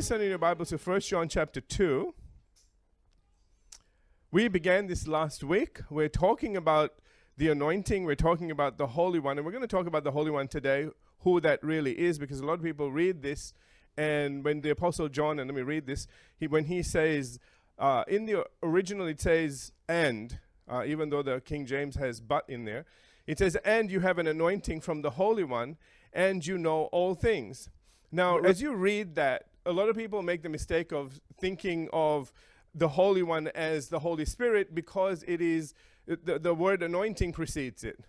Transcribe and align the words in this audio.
Please 0.00 0.06
send 0.06 0.22
in 0.22 0.30
your 0.30 0.38
Bibles 0.38 0.70
to 0.70 0.78
1 0.78 1.00
John 1.00 1.28
chapter 1.28 1.60
2. 1.60 2.14
We 4.30 4.48
began 4.48 4.86
this 4.86 5.06
last 5.06 5.44
week. 5.44 5.82
We're 5.90 6.08
talking 6.08 6.56
about 6.56 6.94
the 7.36 7.50
anointing, 7.50 8.06
we're 8.06 8.14
talking 8.14 8.50
about 8.50 8.78
the 8.78 8.86
Holy 8.86 9.18
One, 9.18 9.36
and 9.36 9.44
we're 9.44 9.52
going 9.52 9.60
to 9.60 9.68
talk 9.68 9.86
about 9.86 10.04
the 10.04 10.12
Holy 10.12 10.30
One 10.30 10.48
today, 10.48 10.88
who 11.18 11.38
that 11.42 11.62
really 11.62 12.00
is, 12.00 12.18
because 12.18 12.40
a 12.40 12.46
lot 12.46 12.54
of 12.54 12.62
people 12.62 12.90
read 12.90 13.20
this, 13.20 13.52
and 13.98 14.42
when 14.42 14.62
the 14.62 14.70
Apostle 14.70 15.10
John, 15.10 15.38
and 15.38 15.50
let 15.50 15.54
me 15.54 15.60
read 15.60 15.86
this, 15.86 16.06
he, 16.38 16.46
when 16.46 16.64
he 16.64 16.82
says, 16.82 17.38
uh, 17.78 18.04
in 18.08 18.24
the 18.24 18.46
original 18.62 19.06
it 19.06 19.20
says, 19.20 19.70
and, 19.86 20.38
uh, 20.66 20.82
even 20.86 21.10
though 21.10 21.22
the 21.22 21.42
King 21.42 21.66
James 21.66 21.96
has 21.96 22.22
but 22.22 22.48
in 22.48 22.64
there, 22.64 22.86
it 23.26 23.38
says, 23.38 23.54
and 23.66 23.90
you 23.90 24.00
have 24.00 24.16
an 24.16 24.26
anointing 24.26 24.80
from 24.80 25.02
the 25.02 25.10
Holy 25.10 25.44
One, 25.44 25.76
and 26.10 26.46
you 26.46 26.56
know 26.56 26.84
all 26.84 27.14
things. 27.14 27.68
Now, 28.10 28.38
as 28.38 28.62
you 28.62 28.74
read 28.74 29.14
that, 29.16 29.49
a 29.70 29.72
lot 29.72 29.88
of 29.88 29.96
people 29.96 30.22
make 30.22 30.42
the 30.42 30.48
mistake 30.48 30.92
of 30.92 31.20
thinking 31.40 31.88
of 31.92 32.32
the 32.74 32.88
Holy 32.88 33.22
One 33.22 33.48
as 33.48 33.88
the 33.88 34.00
Holy 34.00 34.24
Spirit 34.24 34.74
because 34.74 35.24
it 35.26 35.40
is 35.40 35.74
the, 36.06 36.38
the 36.38 36.54
word 36.54 36.82
anointing 36.82 37.32
precedes 37.32 37.84
it. 37.84 38.00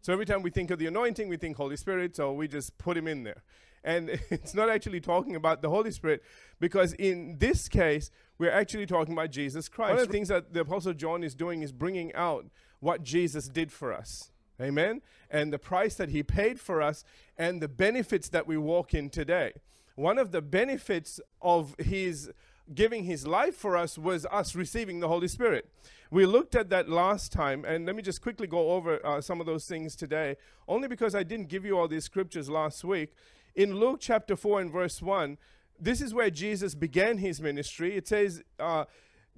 So 0.00 0.12
every 0.12 0.26
time 0.26 0.42
we 0.42 0.50
think 0.50 0.70
of 0.70 0.78
the 0.78 0.86
anointing, 0.86 1.28
we 1.28 1.36
think 1.36 1.56
Holy 1.56 1.76
Spirit, 1.76 2.14
so 2.14 2.32
we 2.32 2.46
just 2.46 2.76
put 2.78 2.96
him 2.96 3.08
in 3.08 3.24
there. 3.24 3.42
And 3.82 4.10
it's 4.30 4.54
not 4.54 4.68
actually 4.68 5.00
talking 5.00 5.34
about 5.34 5.62
the 5.62 5.70
Holy 5.70 5.90
Spirit 5.90 6.22
because 6.60 6.92
in 6.94 7.38
this 7.38 7.68
case, 7.68 8.10
we're 8.38 8.52
actually 8.52 8.86
talking 8.86 9.14
about 9.14 9.30
Jesus 9.30 9.68
Christ. 9.68 9.90
One 9.90 10.00
of 10.00 10.06
the 10.06 10.12
things 10.12 10.28
that 10.28 10.52
the 10.52 10.60
Apostle 10.60 10.92
John 10.92 11.24
is 11.24 11.34
doing 11.34 11.62
is 11.62 11.72
bringing 11.72 12.14
out 12.14 12.46
what 12.80 13.02
Jesus 13.02 13.48
did 13.48 13.72
for 13.72 13.92
us. 13.92 14.30
Amen? 14.60 15.02
And 15.30 15.52
the 15.52 15.58
price 15.58 15.94
that 15.94 16.10
he 16.10 16.22
paid 16.22 16.60
for 16.60 16.82
us 16.82 17.04
and 17.36 17.60
the 17.60 17.68
benefits 17.68 18.28
that 18.30 18.46
we 18.46 18.56
walk 18.56 18.92
in 18.92 19.08
today. 19.08 19.52
One 19.98 20.20
of 20.20 20.30
the 20.30 20.40
benefits 20.40 21.18
of 21.42 21.74
his 21.76 22.30
giving 22.72 23.02
his 23.02 23.26
life 23.26 23.56
for 23.56 23.76
us 23.76 23.98
was 23.98 24.26
us 24.26 24.54
receiving 24.54 25.00
the 25.00 25.08
Holy 25.08 25.26
Spirit. 25.26 25.68
We 26.08 26.24
looked 26.24 26.54
at 26.54 26.70
that 26.70 26.88
last 26.88 27.32
time, 27.32 27.64
and 27.64 27.84
let 27.84 27.96
me 27.96 28.02
just 28.02 28.22
quickly 28.22 28.46
go 28.46 28.70
over 28.70 29.04
uh, 29.04 29.20
some 29.20 29.40
of 29.40 29.46
those 29.46 29.66
things 29.66 29.96
today, 29.96 30.36
only 30.68 30.86
because 30.86 31.16
I 31.16 31.24
didn't 31.24 31.48
give 31.48 31.64
you 31.64 31.76
all 31.76 31.88
these 31.88 32.04
scriptures 32.04 32.48
last 32.48 32.84
week. 32.84 33.12
In 33.56 33.74
Luke 33.74 33.98
chapter 33.98 34.36
4 34.36 34.60
and 34.60 34.70
verse 34.70 35.02
1, 35.02 35.36
this 35.80 36.00
is 36.00 36.14
where 36.14 36.30
Jesus 36.30 36.76
began 36.76 37.18
his 37.18 37.40
ministry. 37.40 37.96
It 37.96 38.06
says, 38.06 38.44
uh, 38.60 38.84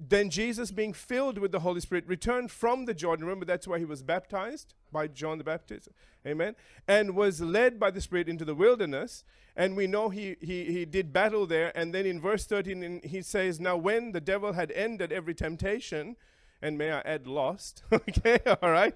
then 0.09 0.31
Jesus, 0.31 0.71
being 0.71 0.93
filled 0.93 1.37
with 1.37 1.51
the 1.51 1.59
Holy 1.59 1.79
Spirit, 1.79 2.07
returned 2.07 2.49
from 2.49 2.85
the 2.85 2.93
Jordan. 2.93 3.25
Remember, 3.25 3.45
that's 3.45 3.67
why 3.67 3.77
he 3.77 3.85
was 3.85 4.01
baptized 4.01 4.73
by 4.91 5.07
John 5.07 5.37
the 5.37 5.43
Baptist. 5.43 5.89
Amen. 6.25 6.55
And 6.87 7.15
was 7.15 7.39
led 7.39 7.79
by 7.79 7.91
the 7.91 8.01
Spirit 8.01 8.27
into 8.27 8.43
the 8.43 8.55
wilderness. 8.55 9.23
And 9.55 9.75
we 9.75 9.85
know 9.85 10.09
he, 10.09 10.37
he, 10.41 10.65
he 10.65 10.85
did 10.85 11.13
battle 11.13 11.45
there. 11.45 11.71
And 11.77 11.93
then 11.93 12.07
in 12.07 12.19
verse 12.19 12.45
13, 12.47 13.01
he 13.03 13.21
says, 13.21 13.59
Now 13.59 13.77
when 13.77 14.11
the 14.11 14.21
devil 14.21 14.53
had 14.53 14.71
ended 14.71 15.11
every 15.11 15.35
temptation, 15.35 16.15
and 16.63 16.77
may 16.77 16.91
I 16.91 17.01
add, 17.01 17.27
lost, 17.27 17.83
okay, 17.91 18.39
all 18.61 18.71
right, 18.71 18.95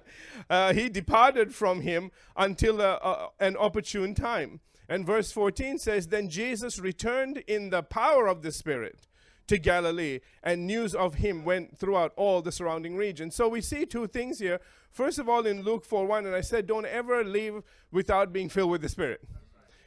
uh, 0.50 0.72
he 0.72 0.88
departed 0.88 1.54
from 1.54 1.82
him 1.82 2.10
until 2.36 2.80
uh, 2.80 2.98
uh, 3.02 3.28
an 3.38 3.56
opportune 3.56 4.14
time. 4.14 4.60
And 4.88 5.06
verse 5.06 5.30
14 5.30 5.78
says, 5.78 6.08
Then 6.08 6.28
Jesus 6.28 6.80
returned 6.80 7.38
in 7.46 7.70
the 7.70 7.82
power 7.82 8.26
of 8.26 8.42
the 8.42 8.52
Spirit 8.52 9.06
to 9.46 9.58
Galilee, 9.58 10.20
and 10.42 10.66
news 10.66 10.94
of 10.94 11.14
him 11.14 11.44
went 11.44 11.76
throughout 11.76 12.12
all 12.16 12.42
the 12.42 12.52
surrounding 12.52 12.96
region. 12.96 13.30
So 13.30 13.48
we 13.48 13.60
see 13.60 13.86
two 13.86 14.06
things 14.06 14.38
here. 14.38 14.60
First 14.90 15.18
of 15.18 15.28
all, 15.28 15.46
in 15.46 15.62
Luke 15.62 15.84
4 15.84 16.06
1, 16.06 16.26
and 16.26 16.34
I 16.34 16.40
said, 16.40 16.66
don't 16.66 16.86
ever 16.86 17.22
leave 17.24 17.62
without 17.92 18.32
being 18.32 18.48
filled 18.48 18.70
with 18.70 18.82
the 18.82 18.88
Spirit. 18.88 19.22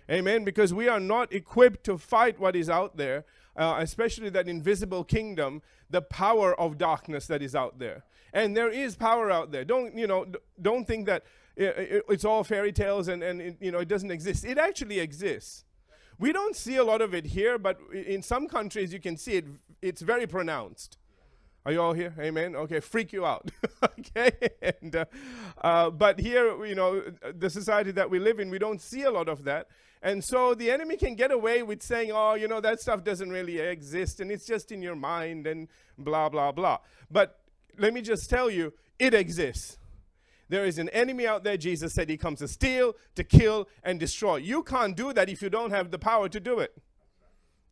Amen. 0.09 0.43
Because 0.43 0.73
we 0.73 0.87
are 0.87 0.99
not 0.99 1.33
equipped 1.33 1.83
to 1.85 1.97
fight 1.97 2.39
what 2.39 2.55
is 2.55 2.69
out 2.69 2.97
there, 2.97 3.25
uh, 3.55 3.75
especially 3.79 4.29
that 4.29 4.47
invisible 4.47 5.03
kingdom, 5.03 5.61
the 5.89 6.01
power 6.01 6.59
of 6.59 6.77
darkness 6.77 7.27
that 7.27 7.41
is 7.41 7.55
out 7.55 7.79
there. 7.79 8.03
And 8.33 8.55
there 8.55 8.69
is 8.69 8.95
power 8.95 9.29
out 9.29 9.51
there. 9.51 9.65
Don't, 9.65 9.95
you 9.95 10.07
know, 10.07 10.25
don't 10.61 10.85
think 10.85 11.05
that 11.07 11.23
it's 11.55 12.23
all 12.23 12.43
fairy 12.43 12.71
tales 12.71 13.07
and, 13.07 13.21
and 13.21 13.41
it, 13.41 13.57
you 13.59 13.71
know, 13.71 13.79
it 13.79 13.87
doesn't 13.87 14.11
exist. 14.11 14.45
It 14.45 14.57
actually 14.57 14.99
exists. 14.99 15.65
We 16.19 16.33
don't 16.33 16.55
see 16.55 16.75
a 16.75 16.83
lot 16.83 17.01
of 17.01 17.13
it 17.13 17.25
here, 17.25 17.57
but 17.57 17.79
in 17.93 18.21
some 18.21 18.47
countries 18.47 18.91
you 18.91 18.99
can 18.99 19.15
see 19.17 19.37
it. 19.37 19.45
It's 19.81 20.01
very 20.01 20.27
pronounced. 20.27 20.97
Are 21.65 21.71
you 21.71 21.81
all 21.81 21.93
here? 21.93 22.13
Amen. 22.19 22.55
Okay, 22.55 22.81
freak 22.81 23.13
you 23.13 23.25
out. 23.25 23.49
okay, 23.83 24.31
and 24.81 24.95
uh, 24.95 25.05
uh, 25.61 25.89
but 25.89 26.19
here, 26.19 26.65
you 26.65 26.75
know, 26.75 27.01
the 27.37 27.49
society 27.49 27.91
that 27.91 28.09
we 28.09 28.19
live 28.19 28.39
in, 28.39 28.49
we 28.49 28.59
don't 28.59 28.81
see 28.81 29.03
a 29.03 29.11
lot 29.11 29.29
of 29.29 29.45
that, 29.45 29.67
and 30.01 30.23
so 30.23 30.53
the 30.53 30.71
enemy 30.71 30.97
can 30.97 31.15
get 31.15 31.31
away 31.31 31.63
with 31.63 31.81
saying, 31.81 32.11
"Oh, 32.13 32.33
you 32.33 32.47
know, 32.47 32.59
that 32.59 32.81
stuff 32.81 33.03
doesn't 33.03 33.29
really 33.29 33.59
exist, 33.59 34.19
and 34.19 34.31
it's 34.31 34.45
just 34.45 34.71
in 34.71 34.81
your 34.81 34.95
mind, 34.95 35.47
and 35.47 35.67
blah 35.97 36.27
blah 36.27 36.51
blah." 36.51 36.79
But 37.09 37.39
let 37.77 37.93
me 37.93 38.01
just 38.01 38.29
tell 38.29 38.49
you, 38.49 38.73
it 38.97 39.13
exists. 39.13 39.77
There 40.49 40.65
is 40.65 40.79
an 40.79 40.89
enemy 40.89 41.27
out 41.27 41.43
there. 41.43 41.57
Jesus 41.57 41.93
said 41.93 42.09
he 42.09 42.17
comes 42.17 42.39
to 42.39 42.47
steal, 42.47 42.95
to 43.15 43.23
kill, 43.23 43.67
and 43.83 43.99
destroy. 43.99 44.37
You 44.37 44.63
can't 44.63 44.95
do 44.95 45.13
that 45.13 45.29
if 45.29 45.41
you 45.41 45.49
don't 45.49 45.71
have 45.71 45.91
the 45.91 45.99
power 45.99 46.27
to 46.27 46.39
do 46.39 46.59
it. 46.59 46.75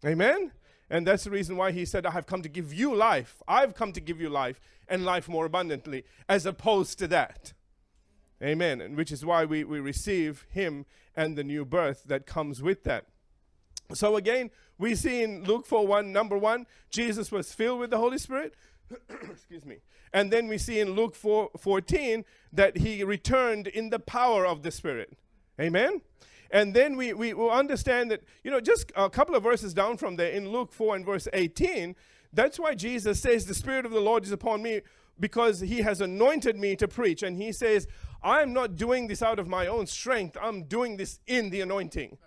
Amen? 0.05 0.51
And 0.89 1.05
that's 1.05 1.25
the 1.25 1.31
reason 1.31 1.57
why 1.57 1.71
he 1.71 1.85
said, 1.85 2.05
I 2.05 2.11
have 2.11 2.27
come 2.27 2.41
to 2.43 2.49
give 2.49 2.73
you 2.73 2.95
life. 2.95 3.41
I've 3.47 3.75
come 3.75 3.91
to 3.93 3.99
give 3.99 4.21
you 4.21 4.29
life 4.29 4.61
and 4.87 5.03
life 5.03 5.27
more 5.27 5.45
abundantly, 5.45 6.05
as 6.29 6.45
opposed 6.45 6.97
to 6.99 7.07
that. 7.07 7.53
Amen. 8.41 8.79
And 8.79 8.95
which 8.95 9.11
is 9.11 9.25
why 9.25 9.43
we, 9.43 9.63
we 9.63 9.79
receive 9.79 10.45
him 10.51 10.85
and 11.15 11.35
the 11.35 11.43
new 11.43 11.65
birth 11.65 12.03
that 12.05 12.27
comes 12.27 12.61
with 12.61 12.83
that. 12.83 13.05
So 13.93 14.15
again, 14.15 14.51
we 14.77 14.95
see 14.95 15.23
in 15.23 15.43
Luke 15.43 15.65
4 15.65 15.87
1, 15.87 16.11
number 16.11 16.37
one, 16.37 16.67
Jesus 16.89 17.31
was 17.31 17.53
filled 17.53 17.79
with 17.79 17.89
the 17.89 17.97
Holy 17.97 18.19
Spirit. 18.19 18.53
Excuse 19.29 19.65
me. 19.65 19.77
And 20.13 20.31
then 20.31 20.47
we 20.47 20.57
see 20.57 20.79
in 20.79 20.91
Luke 20.91 21.15
4, 21.15 21.51
14 21.57 22.25
that 22.53 22.77
he 22.77 23.03
returned 23.03 23.67
in 23.67 23.89
the 23.89 23.99
power 23.99 24.45
of 24.45 24.63
the 24.63 24.71
Spirit. 24.71 25.17
Amen? 25.59 26.01
And 26.51 26.73
then 26.73 26.95
we, 26.95 27.13
we 27.13 27.33
will 27.33 27.51
understand 27.51 28.11
that, 28.11 28.23
you 28.43 28.51
know, 28.51 28.61
just 28.61 28.91
a 28.95 29.09
couple 29.09 29.35
of 29.35 29.43
verses 29.43 29.73
down 29.73 29.97
from 29.97 30.15
there 30.15 30.31
in 30.31 30.49
Luke 30.49 30.71
4 30.71 30.95
and 30.95 31.05
verse 31.05 31.27
18, 31.33 31.95
that's 32.33 32.59
why 32.59 32.75
Jesus 32.75 33.19
says, 33.19 33.45
The 33.45 33.53
Spirit 33.53 33.85
of 33.85 33.91
the 33.91 33.99
Lord 33.99 34.23
is 34.23 34.31
upon 34.31 34.61
me 34.61 34.81
because 35.19 35.59
he 35.59 35.81
has 35.81 35.99
anointed 35.99 36.57
me 36.57 36.75
to 36.75 36.87
preach. 36.87 37.23
And 37.23 37.37
he 37.37 37.51
says, 37.51 37.87
I'm 38.23 38.53
not 38.53 38.75
doing 38.75 39.07
this 39.07 39.21
out 39.21 39.39
of 39.39 39.47
my 39.47 39.67
own 39.67 39.87
strength, 39.87 40.37
I'm 40.41 40.63
doing 40.63 40.97
this 40.97 41.19
in 41.27 41.49
the 41.49 41.61
anointing. 41.61 42.17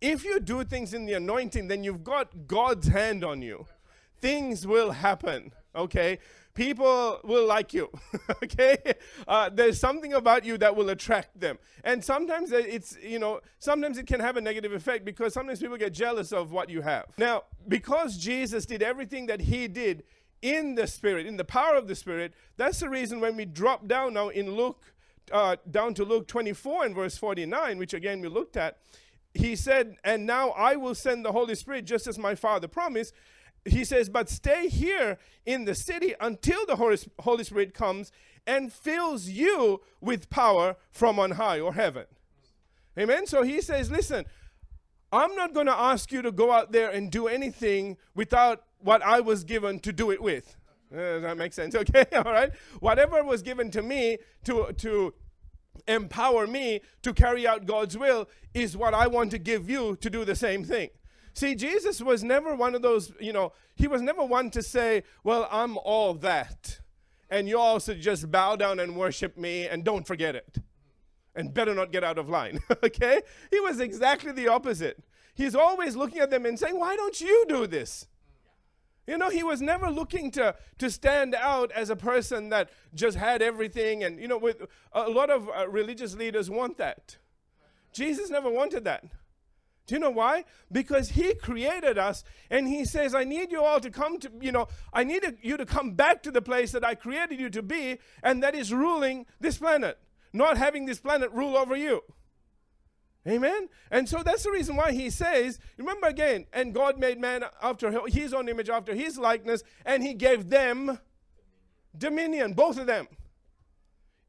If 0.00 0.24
you 0.24 0.40
do 0.40 0.62
things 0.62 0.92
in 0.92 1.06
the 1.06 1.14
anointing, 1.14 1.68
then 1.68 1.82
you've 1.82 2.04
got 2.04 2.46
God's 2.46 2.88
hand 2.88 3.24
on 3.24 3.40
you. 3.40 3.66
Things 4.20 4.66
will 4.66 4.90
happen, 4.90 5.52
okay? 5.74 6.18
people 6.54 7.20
will 7.22 7.46
like 7.46 7.74
you 7.74 7.90
okay? 8.42 8.78
Uh, 9.28 9.50
there's 9.52 9.78
something 9.78 10.14
about 10.14 10.42
you 10.42 10.56
that 10.56 10.74
will 10.74 10.88
attract 10.88 11.38
them. 11.38 11.58
And 11.84 12.02
sometimes 12.02 12.50
it's 12.50 12.96
you 13.02 13.18
know 13.18 13.40
sometimes 13.58 13.98
it 13.98 14.06
can 14.06 14.20
have 14.20 14.38
a 14.38 14.40
negative 14.40 14.72
effect 14.72 15.04
because 15.04 15.34
sometimes 15.34 15.60
people 15.60 15.76
get 15.76 15.92
jealous 15.92 16.32
of 16.32 16.52
what 16.52 16.70
you 16.70 16.80
have. 16.80 17.04
Now 17.18 17.42
because 17.68 18.16
jesus 18.16 18.66
did 18.66 18.82
everything 18.82 19.26
that 19.26 19.40
he 19.40 19.68
did 19.68 20.04
in 20.42 20.74
the 20.74 20.86
spirit 20.86 21.26
in 21.26 21.36
the 21.36 21.44
power 21.44 21.74
of 21.76 21.88
the 21.88 21.94
spirit 21.94 22.34
that's 22.56 22.80
the 22.80 22.88
reason 22.88 23.20
when 23.20 23.36
we 23.36 23.44
drop 23.44 23.86
down 23.86 24.14
now 24.14 24.28
in 24.28 24.54
luke 24.54 24.92
uh, 25.32 25.56
down 25.70 25.94
to 25.94 26.04
luke 26.04 26.28
24 26.28 26.84
and 26.84 26.94
verse 26.94 27.16
49 27.16 27.78
which 27.78 27.94
again 27.94 28.20
we 28.20 28.28
looked 28.28 28.56
at 28.56 28.78
he 29.34 29.56
said 29.56 29.96
and 30.04 30.24
now 30.26 30.50
i 30.50 30.76
will 30.76 30.94
send 30.94 31.24
the 31.24 31.32
holy 31.32 31.54
spirit 31.54 31.84
just 31.84 32.06
as 32.06 32.18
my 32.18 32.34
father 32.34 32.68
promised 32.68 33.14
he 33.66 33.84
says, 33.84 34.08
But 34.08 34.28
stay 34.28 34.68
here 34.68 35.18
in 35.44 35.64
the 35.64 35.74
city 35.74 36.14
until 36.20 36.64
the 36.66 36.76
Holy 36.76 37.44
Spirit 37.44 37.74
comes 37.74 38.12
and 38.46 38.72
fills 38.72 39.28
you 39.28 39.80
with 40.00 40.30
power 40.30 40.76
from 40.90 41.18
on 41.18 41.32
high 41.32 41.60
or 41.60 41.74
heaven. 41.74 42.06
Amen. 42.98 43.26
So 43.26 43.42
he 43.42 43.60
says, 43.60 43.90
Listen, 43.90 44.24
I'm 45.12 45.34
not 45.34 45.54
going 45.54 45.66
to 45.66 45.78
ask 45.78 46.12
you 46.12 46.22
to 46.22 46.32
go 46.32 46.52
out 46.52 46.72
there 46.72 46.90
and 46.90 47.10
do 47.10 47.28
anything 47.28 47.96
without 48.14 48.64
what 48.80 49.02
I 49.02 49.20
was 49.20 49.44
given 49.44 49.80
to 49.80 49.92
do 49.92 50.10
it 50.10 50.22
with. 50.22 50.56
Uh, 50.92 51.18
that 51.20 51.36
makes 51.36 51.56
sense. 51.56 51.74
Okay. 51.86 52.06
All 52.14 52.22
right. 52.24 52.52
Whatever 52.80 53.22
was 53.22 53.42
given 53.42 53.70
to 53.72 53.82
me 53.82 54.18
to, 54.44 54.72
to 54.78 55.14
empower 55.88 56.46
me 56.46 56.80
to 57.02 57.12
carry 57.12 57.46
out 57.46 57.66
God's 57.66 57.96
will 57.96 58.28
is 58.54 58.76
what 58.76 58.94
I 58.94 59.06
want 59.06 59.30
to 59.32 59.38
give 59.38 59.68
you 59.68 59.96
to 59.96 60.10
do 60.10 60.24
the 60.24 60.36
same 60.36 60.64
thing. 60.64 60.90
See, 61.36 61.54
Jesus 61.54 62.00
was 62.00 62.24
never 62.24 62.56
one 62.56 62.74
of 62.74 62.80
those, 62.80 63.12
you 63.20 63.30
know, 63.30 63.52
he 63.74 63.86
was 63.86 64.00
never 64.00 64.24
one 64.24 64.50
to 64.52 64.62
say, 64.62 65.02
Well, 65.22 65.46
I'm 65.52 65.76
all 65.76 66.14
that. 66.14 66.80
And 67.28 67.46
you 67.46 67.58
all 67.58 67.78
should 67.78 68.00
just 68.00 68.30
bow 68.30 68.56
down 68.56 68.80
and 68.80 68.96
worship 68.96 69.36
me 69.36 69.68
and 69.68 69.84
don't 69.84 70.06
forget 70.06 70.34
it. 70.34 70.56
And 71.34 71.52
better 71.52 71.74
not 71.74 71.92
get 71.92 72.02
out 72.02 72.16
of 72.16 72.30
line. 72.30 72.60
okay? 72.82 73.20
He 73.50 73.60
was 73.60 73.80
exactly 73.80 74.32
the 74.32 74.48
opposite. 74.48 75.04
He's 75.34 75.54
always 75.54 75.94
looking 75.94 76.20
at 76.20 76.30
them 76.30 76.46
and 76.46 76.58
saying, 76.58 76.78
Why 76.78 76.96
don't 76.96 77.20
you 77.20 77.44
do 77.46 77.66
this? 77.66 78.06
You 79.06 79.18
know, 79.18 79.28
he 79.28 79.42
was 79.42 79.60
never 79.60 79.90
looking 79.90 80.30
to, 80.32 80.54
to 80.78 80.90
stand 80.90 81.34
out 81.34 81.70
as 81.72 81.90
a 81.90 81.96
person 81.96 82.48
that 82.48 82.70
just 82.94 83.18
had 83.18 83.42
everything. 83.42 84.04
And, 84.04 84.18
you 84.18 84.26
know, 84.26 84.38
with 84.38 84.62
a 84.90 85.10
lot 85.10 85.28
of 85.28 85.50
uh, 85.50 85.68
religious 85.68 86.14
leaders 86.14 86.48
want 86.48 86.78
that. 86.78 87.18
Jesus 87.92 88.30
never 88.30 88.48
wanted 88.48 88.84
that. 88.84 89.04
Do 89.86 89.94
you 89.94 90.00
know 90.00 90.10
why? 90.10 90.44
Because 90.70 91.10
He 91.10 91.34
created 91.34 91.96
us 91.96 92.24
and 92.50 92.66
He 92.66 92.84
says, 92.84 93.14
I 93.14 93.24
need 93.24 93.52
you 93.52 93.62
all 93.62 93.80
to 93.80 93.90
come 93.90 94.18
to, 94.18 94.30
you 94.40 94.50
know, 94.50 94.66
I 94.92 95.04
need 95.04 95.22
you 95.42 95.56
to 95.56 95.64
come 95.64 95.92
back 95.92 96.22
to 96.24 96.30
the 96.30 96.42
place 96.42 96.72
that 96.72 96.84
I 96.84 96.96
created 96.96 97.38
you 97.38 97.48
to 97.50 97.62
be, 97.62 97.98
and 98.22 98.42
that 98.42 98.54
is 98.54 98.72
ruling 98.72 99.26
this 99.40 99.58
planet, 99.58 99.98
not 100.32 100.58
having 100.58 100.86
this 100.86 100.98
planet 100.98 101.30
rule 101.30 101.56
over 101.56 101.76
you. 101.76 102.02
Amen? 103.28 103.68
And 103.90 104.08
so 104.08 104.22
that's 104.22 104.42
the 104.42 104.50
reason 104.50 104.76
why 104.76 104.90
He 104.90 105.08
says, 105.08 105.60
remember 105.76 106.08
again, 106.08 106.46
and 106.52 106.74
God 106.74 106.98
made 106.98 107.20
man 107.20 107.44
after 107.62 107.92
His 108.08 108.34
own 108.34 108.48
image, 108.48 108.68
after 108.68 108.94
His 108.94 109.18
likeness, 109.18 109.62
and 109.84 110.02
He 110.02 110.14
gave 110.14 110.50
them 110.50 110.98
dominion, 111.96 112.54
both 112.54 112.78
of 112.78 112.86
them. 112.88 113.06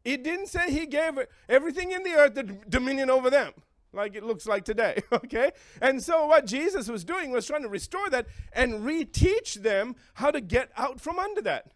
It 0.06 0.24
didn't 0.24 0.48
say 0.48 0.72
He 0.72 0.86
gave 0.86 1.20
everything 1.50 1.92
in 1.92 2.04
the 2.04 2.14
earth 2.14 2.36
the 2.36 2.44
dominion 2.44 3.10
over 3.10 3.32
them 3.32 3.54
like 3.94 4.16
it 4.16 4.24
looks 4.24 4.46
like 4.46 4.66
today, 4.66 5.02
okay? 5.12 5.52
And 5.82 6.04
so 6.04 6.28
what 6.28 6.46
Jesus 6.46 6.88
was 6.88 7.04
doing 7.04 7.32
was 7.32 7.48
trying 7.48 7.64
to 7.64 7.70
restore 7.70 8.10
that 8.10 8.28
and 8.54 8.82
reteach 8.82 9.56
them 9.56 9.96
how 10.16 10.32
to 10.32 10.42
get 10.42 10.72
out 10.78 11.00
from 11.00 11.20
under 11.20 11.42
that. 11.42 11.72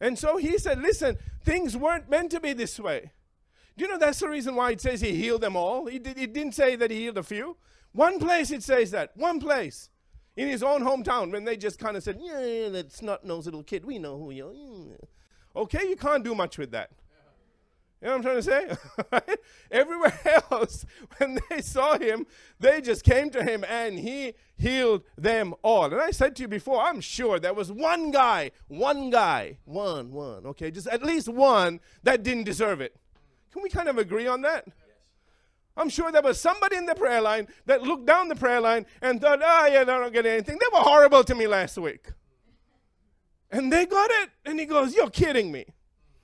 And 0.00 0.18
so 0.18 0.36
he 0.36 0.58
said, 0.58 0.80
listen, 0.80 1.16
things 1.44 1.76
weren't 1.76 2.10
meant 2.10 2.30
to 2.32 2.40
be 2.40 2.52
this 2.52 2.78
way. 2.78 3.12
Do 3.76 3.84
you 3.84 3.90
know 3.90 3.98
that's 3.98 4.20
the 4.20 4.28
reason 4.28 4.54
why 4.54 4.72
it 4.72 4.80
says 4.80 5.00
he 5.00 5.14
healed 5.14 5.40
them 5.40 5.56
all? 5.56 5.86
He, 5.86 5.98
did, 5.98 6.16
didn't 6.16 6.52
say 6.54 6.76
that 6.76 6.90
he 6.90 6.98
healed 7.00 7.18
a 7.18 7.22
few. 7.22 7.56
One 7.92 8.18
place 8.18 8.50
it 8.50 8.62
says 8.62 8.90
that, 8.92 9.16
one 9.16 9.40
place. 9.40 9.90
In 10.36 10.48
his 10.48 10.64
own 10.64 10.82
hometown, 10.82 11.30
when 11.30 11.44
they 11.44 11.56
just 11.56 11.78
kind 11.78 11.96
of 11.96 12.02
said, 12.02 12.18
yeah, 12.20 12.68
that 12.70 12.92
snot-nosed 12.92 13.46
little 13.46 13.62
kid, 13.62 13.84
we 13.84 13.98
know 13.98 14.18
who 14.18 14.32
you 14.32 14.46
are. 14.46 15.62
Okay, 15.62 15.88
you 15.88 15.94
can't 15.94 16.24
do 16.24 16.34
much 16.34 16.58
with 16.58 16.72
that. 16.72 16.90
You 18.04 18.10
know 18.10 18.16
what 18.18 18.26
I'm 18.26 18.42
trying 18.42 18.76
to 19.16 19.16
say? 19.22 19.34
Everywhere 19.70 20.20
else, 20.50 20.84
when 21.16 21.38
they 21.48 21.62
saw 21.62 21.96
him, 21.96 22.26
they 22.60 22.82
just 22.82 23.02
came 23.02 23.30
to 23.30 23.42
him 23.42 23.64
and 23.66 23.98
he 23.98 24.34
healed 24.58 25.04
them 25.16 25.54
all. 25.62 25.86
And 25.86 26.02
I 26.02 26.10
said 26.10 26.36
to 26.36 26.42
you 26.42 26.48
before, 26.48 26.82
I'm 26.82 27.00
sure 27.00 27.38
there 27.40 27.54
was 27.54 27.72
one 27.72 28.10
guy, 28.10 28.50
one 28.68 29.08
guy, 29.08 29.56
one, 29.64 30.12
one, 30.12 30.44
okay, 30.44 30.70
just 30.70 30.86
at 30.88 31.02
least 31.02 31.30
one 31.30 31.80
that 32.02 32.22
didn't 32.22 32.44
deserve 32.44 32.82
it. 32.82 32.94
Can 33.54 33.62
we 33.62 33.70
kind 33.70 33.88
of 33.88 33.96
agree 33.96 34.26
on 34.26 34.42
that? 34.42 34.66
I'm 35.74 35.88
sure 35.88 36.12
there 36.12 36.20
was 36.20 36.38
somebody 36.38 36.76
in 36.76 36.84
the 36.84 36.94
prayer 36.94 37.22
line 37.22 37.48
that 37.64 37.80
looked 37.80 38.04
down 38.04 38.28
the 38.28 38.36
prayer 38.36 38.60
line 38.60 38.84
and 39.00 39.18
thought, 39.18 39.40
oh, 39.42 39.66
yeah, 39.66 39.80
I 39.80 39.84
don't 39.84 40.12
get 40.12 40.26
anything. 40.26 40.58
They 40.60 40.78
were 40.78 40.84
horrible 40.84 41.24
to 41.24 41.34
me 41.34 41.46
last 41.46 41.78
week. 41.78 42.08
And 43.50 43.72
they 43.72 43.86
got 43.86 44.10
it. 44.10 44.28
And 44.44 44.60
he 44.60 44.66
goes, 44.66 44.94
You're 44.94 45.10
kidding 45.10 45.50
me. 45.50 45.64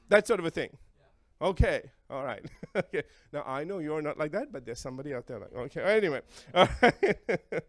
That 0.09 0.27
sort 0.27 0.41
of 0.41 0.47
a 0.47 0.51
thing. 0.51 0.77
Okay, 1.43 1.91
all 2.11 2.25
right. 2.25 2.45
okay. 2.77 3.03
Now 3.33 3.45
I 3.47 3.65
know 3.65 3.79
you're 3.79 4.03
not 4.03 4.19
like 4.19 4.33
that, 4.33 4.53
but 4.53 4.67
there's 4.67 4.81
somebody 4.81 5.15
out 5.15 5.27
there 5.27 5.39
like 5.39 5.55
okay. 5.55 5.83
Anyway, 5.83 6.21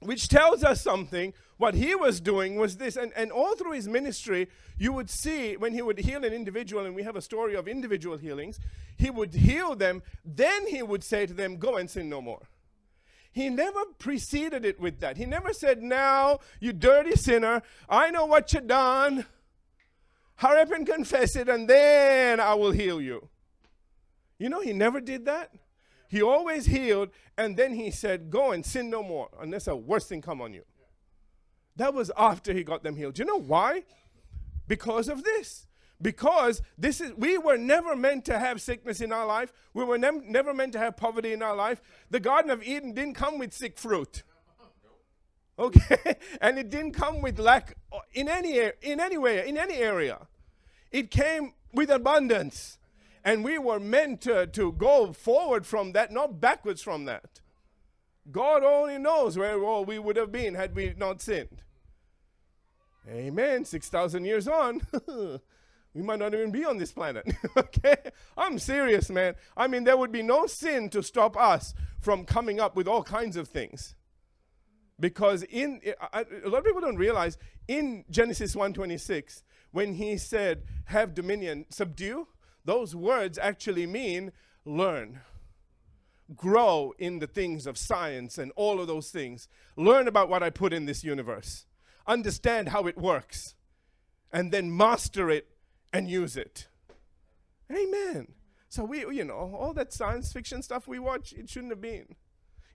which 0.00 0.28
tells 0.28 0.64
us 0.64 0.82
something. 0.82 1.32
What 1.56 1.74
he 1.74 1.94
was 1.94 2.20
doing 2.20 2.56
was 2.56 2.78
this, 2.78 2.96
and, 2.96 3.12
and 3.14 3.30
all 3.30 3.54
through 3.54 3.72
his 3.72 3.86
ministry, 3.86 4.48
you 4.78 4.92
would 4.94 5.10
see 5.10 5.58
when 5.58 5.74
he 5.74 5.82
would 5.82 5.98
heal 5.98 6.24
an 6.24 6.32
individual, 6.32 6.86
and 6.86 6.94
we 6.94 7.02
have 7.02 7.16
a 7.16 7.22
story 7.22 7.54
of 7.54 7.68
individual 7.68 8.16
healings, 8.16 8.58
he 8.96 9.10
would 9.10 9.34
heal 9.34 9.76
them, 9.76 10.02
then 10.24 10.66
he 10.66 10.82
would 10.82 11.04
say 11.04 11.26
to 11.26 11.34
them, 11.34 11.58
Go 11.58 11.76
and 11.76 11.90
sin 11.90 12.08
no 12.08 12.22
more. 12.22 12.48
He 13.32 13.48
never 13.48 13.84
preceded 13.98 14.64
it 14.64 14.80
with 14.80 15.00
that. 15.00 15.16
He 15.16 15.26
never 15.26 15.52
said, 15.52 15.82
Now, 15.82 16.38
you 16.60 16.72
dirty 16.72 17.14
sinner, 17.14 17.62
I 17.88 18.10
know 18.10 18.24
what 18.24 18.52
you 18.52 18.60
done. 18.60 19.26
Hurry 20.40 20.62
up 20.62 20.72
and 20.72 20.86
confess 20.86 21.36
it, 21.36 21.50
and 21.50 21.68
then 21.68 22.40
I 22.40 22.54
will 22.54 22.70
heal 22.70 22.98
you. 22.98 23.28
You 24.38 24.48
know, 24.48 24.62
he 24.62 24.72
never 24.72 24.98
did 24.98 25.26
that. 25.26 25.52
He 26.08 26.22
always 26.22 26.64
healed, 26.64 27.10
and 27.36 27.58
then 27.58 27.74
he 27.74 27.90
said, 27.90 28.30
Go 28.30 28.52
and 28.52 28.64
sin 28.64 28.88
no 28.88 29.02
more, 29.02 29.28
unless 29.38 29.66
a 29.66 29.76
worse 29.76 30.06
thing 30.06 30.22
come 30.22 30.40
on 30.40 30.54
you. 30.54 30.62
That 31.76 31.92
was 31.92 32.10
after 32.16 32.54
he 32.54 32.64
got 32.64 32.82
them 32.82 32.96
healed. 32.96 33.16
Do 33.16 33.22
you 33.22 33.26
know 33.26 33.38
why? 33.38 33.82
Because 34.66 35.10
of 35.10 35.24
this. 35.24 35.66
Because 36.00 36.62
this 36.78 37.02
is 37.02 37.12
we 37.12 37.36
were 37.36 37.58
never 37.58 37.94
meant 37.94 38.24
to 38.24 38.38
have 38.38 38.62
sickness 38.62 39.02
in 39.02 39.12
our 39.12 39.26
life. 39.26 39.52
We 39.74 39.84
were 39.84 39.98
ne- 39.98 40.22
never 40.24 40.54
meant 40.54 40.72
to 40.72 40.78
have 40.78 40.96
poverty 40.96 41.34
in 41.34 41.42
our 41.42 41.54
life. 41.54 41.82
The 42.08 42.18
Garden 42.18 42.50
of 42.50 42.62
Eden 42.62 42.94
didn't 42.94 43.14
come 43.14 43.38
with 43.38 43.52
sick 43.52 43.76
fruit. 43.76 44.22
Okay? 45.60 46.16
and 46.40 46.58
it 46.58 46.70
didn't 46.70 46.92
come 46.92 47.20
with 47.20 47.38
lack 47.38 47.76
uh, 47.92 47.98
in 48.12 48.28
any 48.28 48.58
in 48.82 48.98
any 48.98 49.18
way, 49.18 49.46
in 49.46 49.58
any 49.58 49.74
area. 49.74 50.26
It 50.90 51.10
came 51.10 51.52
with 51.72 51.90
abundance. 51.90 52.78
And 53.22 53.44
we 53.44 53.58
were 53.58 53.78
meant 53.78 54.22
to, 54.22 54.46
to 54.46 54.72
go 54.72 55.12
forward 55.12 55.66
from 55.66 55.92
that, 55.92 56.10
not 56.10 56.40
backwards 56.40 56.80
from 56.80 57.04
that. 57.04 57.40
God 58.30 58.62
only 58.64 58.98
knows 58.98 59.36
where 59.36 59.58
we 59.84 59.98
would 59.98 60.16
have 60.16 60.32
been 60.32 60.54
had 60.54 60.74
we 60.74 60.94
not 60.96 61.20
sinned. 61.20 61.62
Amen. 63.08 63.64
6,000 63.64 64.24
years 64.24 64.48
on, 64.48 64.80
we 65.94 66.02
might 66.02 66.18
not 66.18 66.32
even 66.32 66.50
be 66.50 66.64
on 66.64 66.78
this 66.78 66.92
planet. 66.92 67.26
okay? 67.56 67.96
I'm 68.36 68.58
serious, 68.58 69.10
man. 69.10 69.34
I 69.56 69.66
mean, 69.66 69.84
there 69.84 69.96
would 69.96 70.12
be 70.12 70.22
no 70.22 70.46
sin 70.46 70.88
to 70.90 71.02
stop 71.02 71.36
us 71.36 71.74
from 72.00 72.24
coming 72.24 72.60
up 72.60 72.76
with 72.76 72.88
all 72.88 73.02
kinds 73.02 73.36
of 73.36 73.48
things. 73.48 73.94
Because 75.00 75.42
in 75.44 75.80
eh, 75.82 75.92
a 76.12 76.48
lot 76.48 76.58
of 76.58 76.64
people 76.64 76.82
don't 76.82 76.96
realize 76.96 77.38
in 77.66 78.04
Genesis 78.10 78.54
1:26 78.54 79.42
when 79.72 79.94
he 79.94 80.18
said 80.18 80.64
have 80.86 81.14
dominion, 81.14 81.64
subdue, 81.70 82.28
those 82.64 82.94
words 82.94 83.38
actually 83.38 83.86
mean 83.86 84.32
learn. 84.64 85.20
Grow 86.36 86.94
in 86.98 87.18
the 87.18 87.26
things 87.26 87.66
of 87.66 87.76
science 87.76 88.38
and 88.38 88.52
all 88.54 88.80
of 88.80 88.86
those 88.86 89.10
things. 89.10 89.48
Learn 89.76 90.06
about 90.06 90.28
what 90.28 90.42
I 90.42 90.50
put 90.50 90.72
in 90.72 90.86
this 90.86 91.02
universe. 91.02 91.66
Understand 92.06 92.68
how 92.68 92.86
it 92.86 92.96
works. 92.96 93.54
And 94.32 94.52
then 94.52 94.76
master 94.76 95.28
it 95.30 95.48
and 95.92 96.08
use 96.08 96.36
it. 96.36 96.68
Amen. 97.70 98.34
So 98.68 98.84
we, 98.84 99.00
you 99.00 99.24
know, 99.24 99.34
all 99.34 99.72
that 99.74 99.92
science 99.92 100.32
fiction 100.32 100.62
stuff 100.62 100.86
we 100.86 101.00
watch, 101.00 101.32
it 101.32 101.48
shouldn't 101.50 101.72
have 101.72 101.80
been. 101.80 102.14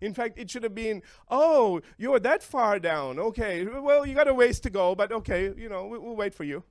In 0.02 0.14
fact, 0.14 0.38
it 0.38 0.50
should 0.50 0.64
have 0.64 0.76
been, 0.76 1.02
oh, 1.30 1.82
you're 1.98 2.20
that 2.20 2.44
far 2.44 2.80
down. 2.80 3.18
Okay, 3.18 3.66
well, 3.66 4.06
you 4.06 4.14
got 4.14 4.28
a 4.28 4.34
ways 4.34 4.60
to 4.62 4.70
go, 4.70 4.94
but 4.94 5.12
okay, 5.12 5.54
you 5.56 5.70
know, 5.70 5.88
we, 5.88 5.98
will 5.98 6.16
wait 6.16 6.34
for 6.34 6.44
you. 6.44 6.64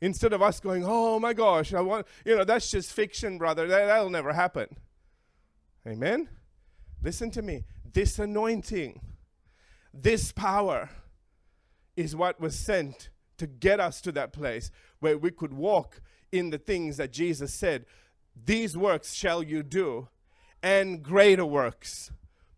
Instead 0.00 0.32
of 0.32 0.42
us 0.42 0.60
going, 0.60 0.84
oh 0.86 1.18
my 1.18 1.32
gosh, 1.32 1.72
I 1.72 1.80
want, 1.80 2.06
you 2.24 2.36
know, 2.36 2.44
that's 2.44 2.70
just 2.70 2.92
fiction, 2.92 3.38
brother. 3.38 3.66
That, 3.66 3.86
that'll 3.86 4.10
never 4.10 4.32
happen. 4.32 4.68
Amen? 5.86 6.28
Listen 7.02 7.30
to 7.32 7.42
me. 7.42 7.64
This 7.92 8.18
anointing, 8.18 9.00
this 9.92 10.32
power 10.32 10.90
is 11.96 12.16
what 12.16 12.40
was 12.40 12.58
sent 12.58 13.10
to 13.38 13.46
get 13.46 13.80
us 13.80 14.00
to 14.02 14.12
that 14.12 14.32
place 14.32 14.70
where 15.00 15.18
we 15.18 15.30
could 15.30 15.52
walk 15.52 16.00
in 16.32 16.50
the 16.50 16.58
things 16.58 16.96
that 16.96 17.12
Jesus 17.12 17.52
said, 17.52 17.86
These 18.44 18.76
works 18.76 19.14
shall 19.14 19.42
you 19.42 19.62
do 19.62 20.08
and 20.64 21.02
greater 21.02 21.44
works 21.44 22.10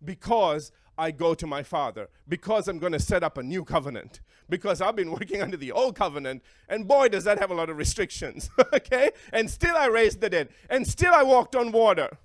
because 0.03 0.71
I 0.97 1.11
go 1.11 1.35
to 1.35 1.47
my 1.47 1.65
Father, 1.65 2.09
because 2.29 2.69
I'm 2.69 2.79
going 2.79 2.93
to 2.93 3.01
set 3.01 3.25
up 3.25 3.37
a 3.37 3.43
new 3.43 3.65
covenant, 3.65 4.21
because 4.49 4.81
I've 4.81 4.95
been 4.95 5.11
working 5.19 5.43
under 5.43 5.57
the 5.57 5.73
old 5.73 5.97
covenant, 5.97 6.45
and 6.69 6.87
boy, 6.87 7.09
does 7.09 7.25
that 7.25 7.41
have 7.41 7.51
a 7.51 7.55
lot 7.55 7.69
of 7.69 7.77
restrictions, 7.77 8.49
okay? 8.73 9.11
And 9.33 9.51
still 9.51 9.77
I 9.77 9.87
raised 9.87 10.21
the 10.21 10.31
dead, 10.31 10.51
and 10.71 10.87
still 10.87 11.13
I 11.13 11.25
walked 11.25 11.57
on 11.57 11.73
water. 11.73 12.17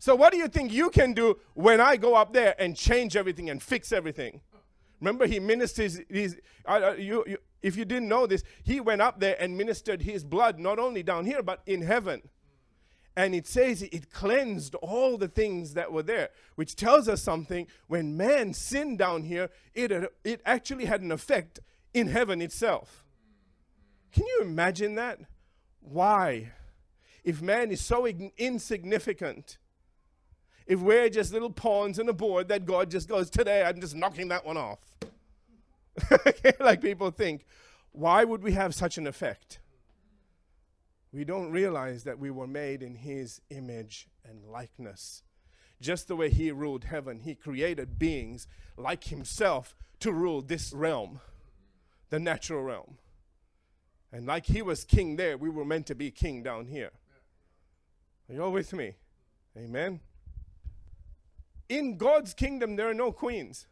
So, 0.00 0.16
what 0.16 0.32
do 0.32 0.38
you 0.38 0.48
think 0.48 0.72
you 0.72 0.90
can 0.90 1.12
do 1.12 1.38
when 1.54 1.80
I 1.80 1.96
go 1.96 2.16
up 2.16 2.32
there 2.32 2.56
and 2.60 2.76
change 2.76 3.16
everything 3.16 3.48
and 3.48 3.62
fix 3.62 3.92
everything? 3.92 4.40
Remember, 5.00 5.28
he 5.28 5.38
ministers. 5.38 6.00
His, 6.08 6.36
uh, 6.66 6.94
you, 6.98 7.22
you, 7.28 7.38
if 7.62 7.76
you 7.76 7.84
didn't 7.84 8.08
know 8.08 8.26
this, 8.26 8.42
he 8.64 8.80
went 8.80 9.00
up 9.00 9.20
there 9.20 9.36
and 9.40 9.56
ministered 9.56 10.02
his 10.02 10.24
blood 10.24 10.58
not 10.58 10.80
only 10.80 11.04
down 11.04 11.26
here 11.26 11.44
but 11.44 11.62
in 11.66 11.82
heaven. 11.82 12.22
And 13.14 13.34
it 13.34 13.46
says 13.46 13.82
it 13.82 14.10
cleansed 14.10 14.74
all 14.76 15.18
the 15.18 15.28
things 15.28 15.74
that 15.74 15.92
were 15.92 16.02
there, 16.02 16.30
which 16.54 16.76
tells 16.76 17.08
us 17.08 17.22
something. 17.22 17.66
When 17.86 18.16
man 18.16 18.54
sinned 18.54 18.98
down 18.98 19.24
here, 19.24 19.50
it, 19.74 19.92
it 20.24 20.40
actually 20.46 20.86
had 20.86 21.02
an 21.02 21.12
effect 21.12 21.60
in 21.92 22.08
heaven 22.08 22.40
itself. 22.40 23.04
Can 24.12 24.26
you 24.26 24.40
imagine 24.42 24.94
that? 24.94 25.20
Why? 25.80 26.52
If 27.24 27.42
man 27.42 27.70
is 27.70 27.80
so 27.80 28.06
insignificant, 28.06 29.58
if 30.66 30.80
we're 30.80 31.08
just 31.08 31.32
little 31.32 31.50
pawns 31.50 31.98
on 31.98 32.08
a 32.08 32.12
board 32.12 32.48
that 32.48 32.64
God 32.64 32.90
just 32.90 33.08
goes, 33.08 33.30
today 33.30 33.62
I'm 33.62 33.80
just 33.80 33.94
knocking 33.94 34.28
that 34.28 34.44
one 34.46 34.56
off. 34.56 34.80
like 36.60 36.80
people 36.80 37.10
think, 37.10 37.44
why 37.92 38.24
would 38.24 38.42
we 38.42 38.52
have 38.52 38.74
such 38.74 38.96
an 38.96 39.06
effect? 39.06 39.58
We 41.12 41.24
don't 41.24 41.50
realize 41.50 42.04
that 42.04 42.18
we 42.18 42.30
were 42.30 42.46
made 42.46 42.82
in 42.82 42.94
his 42.94 43.40
image 43.50 44.08
and 44.24 44.44
likeness. 44.44 45.22
Just 45.80 46.08
the 46.08 46.16
way 46.16 46.30
he 46.30 46.50
ruled 46.50 46.84
heaven, 46.84 47.20
he 47.20 47.34
created 47.34 47.98
beings 47.98 48.46
like 48.76 49.04
himself 49.04 49.76
to 50.00 50.12
rule 50.12 50.40
this 50.40 50.72
realm, 50.72 51.20
the 52.10 52.18
natural 52.18 52.62
realm. 52.62 52.98
And 54.10 54.26
like 54.26 54.46
he 54.46 54.62
was 54.62 54.84
king 54.84 55.16
there, 55.16 55.36
we 55.36 55.50
were 55.50 55.64
meant 55.64 55.86
to 55.86 55.94
be 55.94 56.10
king 56.10 56.42
down 56.42 56.66
here. 56.66 56.90
Are 58.28 58.34
you 58.34 58.42
all 58.44 58.52
with 58.52 58.72
me? 58.72 58.94
Amen. 59.56 60.00
in 61.68 61.96
God's 61.98 62.32
kingdom, 62.34 62.76
there 62.76 62.88
are 62.88 62.94
no 62.94 63.12
queens. 63.12 63.66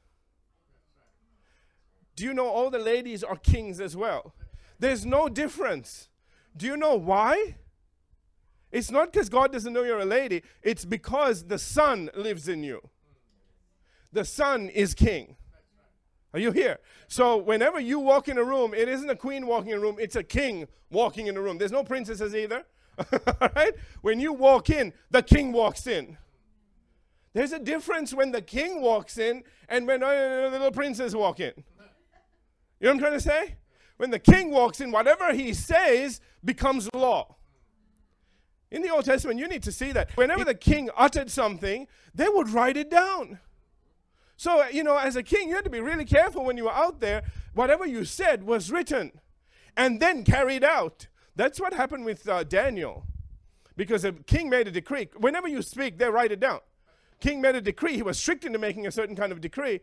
Do 2.16 2.24
you 2.24 2.34
know 2.34 2.48
all 2.48 2.70
the 2.70 2.78
ladies 2.78 3.24
are 3.24 3.36
kings 3.36 3.80
as 3.80 3.96
well? 3.96 4.34
There's 4.78 5.06
no 5.06 5.28
difference. 5.28 6.09
Do 6.56 6.66
you 6.66 6.76
know 6.76 6.94
why? 6.94 7.56
It's 8.72 8.90
not 8.90 9.12
because 9.12 9.28
God 9.28 9.52
doesn't 9.52 9.72
know 9.72 9.82
you're 9.82 10.00
a 10.00 10.04
lady, 10.04 10.42
it's 10.62 10.84
because 10.84 11.44
the 11.44 11.58
Son 11.58 12.10
lives 12.14 12.48
in 12.48 12.62
you. 12.62 12.88
The 14.12 14.24
Son 14.24 14.68
is 14.68 14.94
king. 14.94 15.36
Are 16.32 16.38
you 16.38 16.52
here? 16.52 16.78
So 17.08 17.36
whenever 17.36 17.80
you 17.80 17.98
walk 17.98 18.28
in 18.28 18.38
a 18.38 18.44
room, 18.44 18.72
it 18.72 18.88
isn't 18.88 19.10
a 19.10 19.16
queen 19.16 19.46
walking 19.46 19.72
in 19.72 19.78
a 19.78 19.80
room, 19.80 19.96
it's 19.98 20.16
a 20.16 20.22
king 20.22 20.68
walking 20.90 21.26
in 21.26 21.36
a 21.36 21.40
room. 21.40 21.58
There's 21.58 21.72
no 21.72 21.82
princesses 21.82 22.34
either. 22.34 22.64
All 23.40 23.50
right? 23.56 23.74
When 24.02 24.20
you 24.20 24.32
walk 24.32 24.70
in, 24.70 24.92
the 25.10 25.22
king 25.22 25.52
walks 25.52 25.86
in. 25.86 26.16
There's 27.32 27.52
a 27.52 27.58
difference 27.58 28.12
when 28.12 28.32
the 28.32 28.42
king 28.42 28.80
walks 28.80 29.18
in 29.18 29.44
and 29.68 29.86
when 29.86 30.02
uh, 30.02 30.08
the 30.08 30.50
little 30.52 30.72
princess 30.72 31.14
walk 31.14 31.40
in. 31.40 31.52
You 31.56 32.86
know 32.86 32.90
what 32.90 32.90
I'm 32.90 32.98
trying 32.98 33.12
to 33.12 33.20
say? 33.20 33.56
When 34.00 34.10
the 34.10 34.18
king 34.18 34.50
walks 34.50 34.80
in, 34.80 34.92
whatever 34.92 35.34
he 35.34 35.52
says 35.52 36.22
becomes 36.42 36.88
law. 36.94 37.36
In 38.70 38.80
the 38.80 38.88
Old 38.88 39.04
Testament, 39.04 39.38
you 39.38 39.46
need 39.46 39.62
to 39.64 39.72
see 39.72 39.92
that. 39.92 40.16
Whenever 40.16 40.42
the 40.42 40.54
king 40.54 40.88
uttered 40.96 41.30
something, 41.30 41.86
they 42.14 42.26
would 42.26 42.48
write 42.48 42.78
it 42.78 42.88
down. 42.88 43.40
So, 44.38 44.66
you 44.68 44.84
know, 44.84 44.96
as 44.96 45.16
a 45.16 45.22
king, 45.22 45.50
you 45.50 45.54
had 45.54 45.64
to 45.64 45.70
be 45.70 45.80
really 45.80 46.06
careful 46.06 46.46
when 46.46 46.56
you 46.56 46.64
were 46.64 46.72
out 46.72 47.00
there. 47.00 47.24
Whatever 47.52 47.84
you 47.84 48.06
said 48.06 48.44
was 48.44 48.72
written 48.72 49.20
and 49.76 50.00
then 50.00 50.24
carried 50.24 50.64
out. 50.64 51.08
That's 51.36 51.60
what 51.60 51.74
happened 51.74 52.06
with 52.06 52.26
uh, 52.26 52.44
Daniel. 52.44 53.04
Because 53.76 54.00
the 54.00 54.12
king 54.12 54.48
made 54.48 54.66
a 54.66 54.70
decree. 54.70 55.10
Whenever 55.18 55.46
you 55.46 55.60
speak, 55.60 55.98
they 55.98 56.08
write 56.08 56.32
it 56.32 56.40
down. 56.40 56.60
King 57.20 57.42
made 57.42 57.54
a 57.54 57.60
decree. 57.60 57.96
He 57.96 58.02
was 58.02 58.18
strict 58.18 58.46
into 58.46 58.58
making 58.58 58.86
a 58.86 58.90
certain 58.90 59.14
kind 59.14 59.30
of 59.30 59.42
decree. 59.42 59.80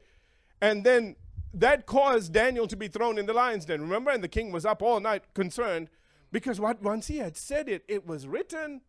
And 0.60 0.84
then 0.84 1.18
that 1.54 1.86
caused 1.86 2.34
Daniel 2.34 2.68
to 2.68 2.76
be 2.76 2.88
thrown 2.88 3.18
in 3.18 3.26
the 3.26 3.34
lion's 3.34 3.66
den. 3.66 3.82
Remember? 3.82 4.12
And 4.12 4.24
the 4.24 4.28
king 4.28 4.52
was 4.52 4.66
up 4.66 4.82
all 4.82 5.00
night 5.00 5.24
concerned 5.34 5.90
because 6.32 6.60
what 6.60 6.82
once 6.82 7.08
he 7.08 7.18
had 7.18 7.38
said 7.38 7.70
it, 7.70 7.84
it 7.88 8.06
was 8.06 8.28
written. 8.28 8.82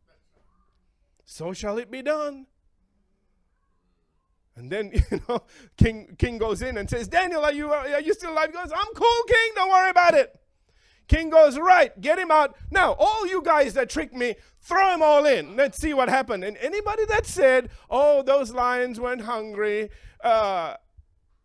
So 1.25 1.53
shall 1.53 1.79
it 1.79 1.91
be 1.91 2.03
done. 2.03 2.47
And 4.59 4.73
then 4.73 4.93
you 5.11 5.21
know, 5.29 5.43
King 5.77 6.17
King 6.19 6.39
goes 6.39 6.63
in 6.63 6.77
and 6.77 6.91
says, 6.91 7.09
"Daniel, 7.09 7.45
are 7.45 7.53
you 7.53 7.71
are 7.71 8.01
you 8.01 8.13
still 8.13 8.33
alive?" 8.33 8.49
He 8.49 8.53
goes, 8.53 8.73
"I'm 8.75 8.93
cool, 8.95 9.23
King. 9.29 9.53
Don't 9.55 9.71
worry 9.71 9.91
about 9.91 10.15
it." 10.15 10.39
King 11.07 11.31
goes, 11.31 11.59
"Right, 11.59 11.99
get 12.01 12.19
him 12.19 12.31
out 12.31 12.57
now. 12.71 12.97
All 12.99 13.27
you 13.27 13.41
guys 13.43 13.75
that 13.75 13.89
tricked 13.89 14.15
me, 14.15 14.35
throw 14.61 14.91
them 14.91 15.03
all 15.03 15.25
in. 15.25 15.57
Let's 15.57 15.79
see 15.79 15.95
what 15.95 16.09
happened." 16.09 16.45
And 16.45 16.57
anybody 16.59 17.05
that 17.07 17.25
said, 17.25 17.71
"Oh, 17.89 18.23
those 18.23 18.53
lions 18.53 18.99
weren't 18.99 19.23
hungry," 19.23 19.91
uh, 20.25 20.75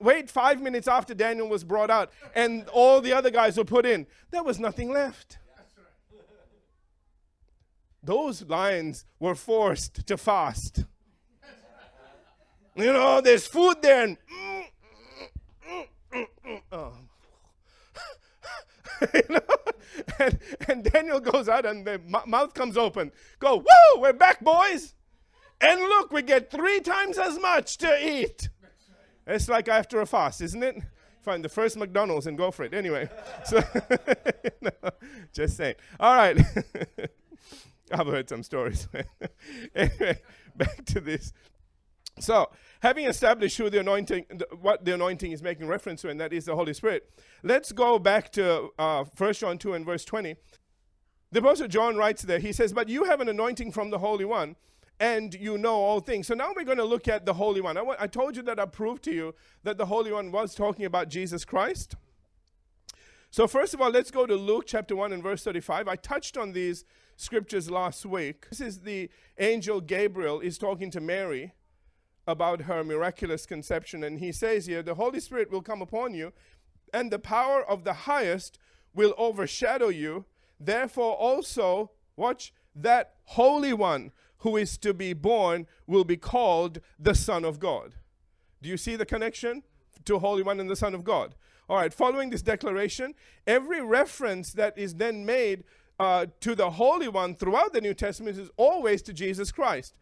wait 0.04 0.30
five 0.30 0.62
minutes 0.62 0.88
after 0.88 1.14
Daniel 1.14 1.48
was 1.48 1.64
brought 1.64 1.90
out 1.90 2.12
and 2.36 2.68
all 2.70 3.02
the 3.02 3.14
other 3.14 3.32
guys 3.32 3.58
were 3.58 3.64
put 3.64 3.86
in, 3.86 4.06
there 4.32 4.44
was 4.44 4.60
nothing 4.60 4.92
left. 4.92 5.38
Those 8.04 8.44
lions 8.44 9.06
were 9.20 9.36
forced 9.36 10.06
to 10.08 10.18
fast. 10.18 10.84
You 12.76 12.92
know, 12.92 13.22
there's 13.22 13.48
food 13.48 13.82
there, 13.82 14.04
and 14.04 14.18
mm, 14.34 14.64
mm, 16.12 16.28
mm, 16.46 16.62
oh. 16.72 16.94
and, 20.20 20.40
and 20.68 20.84
Daniel 20.84 21.20
goes 21.20 21.48
out, 21.48 21.66
and 21.66 21.86
the 21.86 22.02
mouth 22.26 22.54
comes 22.56 22.76
open. 22.76 23.12
Go, 23.38 23.60
whoa, 23.60 24.02
we're 24.02 24.12
back, 24.12 24.42
boys. 24.42 24.96
And 25.62 25.80
look, 25.80 26.12
we 26.12 26.24
get 26.24 26.50
three 26.50 26.80
times 26.80 27.18
as 27.18 27.40
much 27.40 27.78
to 27.78 28.06
eat. 28.06 28.50
It's 29.26 29.48
like 29.48 29.68
after 29.68 30.02
a 30.02 30.06
fast, 30.06 30.42
isn't 30.42 30.64
it? 30.64 30.82
Find 31.22 31.44
the 31.44 31.50
first 31.50 31.78
McDonald's 31.78 32.28
and 32.28 32.38
go 32.38 32.52
for 32.52 32.64
it. 32.64 32.74
Anyway, 32.74 33.10
so 33.46 33.62
no, 34.62 34.72
just 35.34 35.58
saying. 35.58 35.76
All 36.00 36.16
right. 36.16 36.38
I've 37.92 38.08
heard 38.08 38.28
some 38.28 38.44
stories. 38.44 38.88
anyway, 39.76 40.20
back 40.56 40.84
to 40.86 41.00
this. 41.00 41.32
So, 42.20 42.52
having 42.82 43.06
established 43.06 43.58
who 43.58 43.70
the 43.70 43.80
anointing, 43.80 44.26
what 44.62 44.86
the 44.86 44.94
anointing 44.94 45.32
is 45.32 45.42
making 45.42 45.68
reference 45.68 46.02
to, 46.02 46.10
and 46.10 46.20
that 46.20 46.34
is 46.34 46.46
the 46.46 46.56
Holy 46.56 46.74
Spirit, 46.74 47.10
let's 47.42 47.72
go 47.72 47.98
back 48.00 48.32
to 48.34 48.70
uh, 48.78 49.04
1 49.18 49.34
John 49.34 49.58
2 49.58 49.74
and 49.74 49.86
verse 49.86 50.06
20. 50.06 50.36
The 51.32 51.40
Apostle 51.40 51.68
John 51.68 51.98
writes 51.98 52.22
there, 52.22 52.40
he 52.40 52.52
says, 52.52 52.74
But 52.74 52.90
you 52.90 53.06
have 53.06 53.20
an 53.20 53.30
anointing 53.30 53.72
from 53.72 53.90
the 53.90 53.98
Holy 53.98 54.26
One, 54.26 54.56
and 55.00 55.34
you 55.34 55.58
know 55.58 55.76
all 55.76 56.00
things. 56.00 56.28
So 56.28 56.34
now 56.34 56.54
we're 56.56 56.64
going 56.64 56.78
to 56.78 56.84
look 56.84 57.08
at 57.08 57.26
the 57.26 57.34
Holy 57.34 57.62
One. 57.62 57.78
I 57.78 58.08
told 58.08 58.36
you 58.36 58.44
that 58.44 58.60
I 58.60 58.66
proved 58.66 59.04
to 59.04 59.14
you 59.14 59.36
that 59.64 59.78
the 59.78 59.86
Holy 59.86 60.12
One 60.12 60.32
was 60.32 60.56
talking 60.56 60.86
about 60.86 61.10
Jesus 61.10 61.46
Christ. 61.46 61.96
So, 63.34 63.48
first 63.48 63.74
of 63.74 63.82
all, 63.82 63.90
let's 63.90 64.12
go 64.12 64.28
to 64.28 64.36
Luke 64.36 64.66
chapter 64.68 64.96
1 64.96 65.12
and 65.12 65.24
verse 65.24 65.44
35. 65.44 65.88
I 65.88 65.96
touched 65.96 66.38
on 66.38 66.52
these 66.52 66.86
scriptures 67.16 67.70
last 67.70 68.06
week. 68.06 68.48
This 68.50 68.62
is 68.62 68.82
the 68.82 69.10
angel 69.40 69.82
Gabriel 69.82 70.40
is 70.40 70.60
talking 70.60 70.92
to 70.92 71.02
Mary 71.02 71.54
about 72.28 72.62
her 72.62 72.84
miraculous 72.84 73.48
conception. 73.48 74.04
And 74.04 74.20
he 74.20 74.32
says 74.32 74.68
here, 74.68 74.84
The 74.84 74.94
Holy 74.94 75.20
Spirit 75.20 75.52
will 75.52 75.64
come 75.64 75.82
upon 75.82 76.14
you, 76.14 76.32
and 76.94 77.10
the 77.10 77.18
power 77.18 77.64
of 77.64 77.84
the 77.84 77.94
highest 77.94 78.60
will 78.94 79.16
overshadow 79.18 79.90
you. 79.90 80.26
Therefore, 80.60 81.14
also, 81.14 81.90
watch, 82.16 82.54
that 82.76 83.16
Holy 83.24 83.74
One 83.74 84.12
who 84.44 84.58
is 84.58 84.78
to 84.78 84.94
be 84.94 85.14
born 85.14 85.66
will 85.88 86.04
be 86.04 86.18
called 86.18 86.80
the 87.00 87.16
Son 87.16 87.46
of 87.46 87.60
God. 87.60 87.96
Do 88.62 88.70
you 88.70 88.78
see 88.78 88.98
the 88.98 89.06
connection 89.06 89.64
to 90.04 90.20
Holy 90.20 90.44
One 90.44 90.60
and 90.60 90.70
the 90.70 90.76
Son 90.76 90.94
of 90.94 91.06
God? 91.06 91.36
All 91.70 91.78
right, 91.78 91.94
following 91.94 92.30
this 92.30 92.42
declaration, 92.42 93.16
every 93.48 93.82
reference 93.82 94.52
that 94.54 94.78
is 94.78 94.96
then 94.96 95.26
made 95.26 95.64
uh, 95.98 96.26
to 96.42 96.56
the 96.56 96.72
Holy 96.72 97.08
One 97.08 97.36
throughout 97.36 97.72
the 97.72 97.80
New 97.80 97.94
Testament 97.94 98.38
is 98.38 98.50
always 98.58 99.02
to 99.04 99.14
Jesus 99.14 99.50
Christ. 99.50 99.96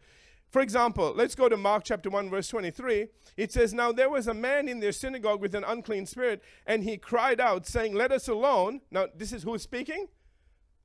For 0.50 0.60
example, 0.60 1.14
let's 1.16 1.36
go 1.36 1.48
to 1.48 1.56
Mark 1.56 1.84
chapter 1.84 2.10
1, 2.10 2.28
verse 2.28 2.48
23. 2.48 3.06
It 3.36 3.52
says, 3.52 3.72
Now 3.72 3.92
there 3.92 4.10
was 4.10 4.26
a 4.26 4.34
man 4.34 4.68
in 4.68 4.80
their 4.80 4.92
synagogue 4.92 5.40
with 5.40 5.54
an 5.54 5.64
unclean 5.64 6.04
spirit, 6.04 6.42
and 6.66 6.82
he 6.82 6.98
cried 6.98 7.40
out, 7.40 7.64
saying, 7.64 7.94
Let 7.94 8.10
us 8.10 8.26
alone. 8.26 8.80
Now, 8.90 9.06
this 9.16 9.32
is 9.32 9.44
who's 9.44 9.62
speaking? 9.62 10.08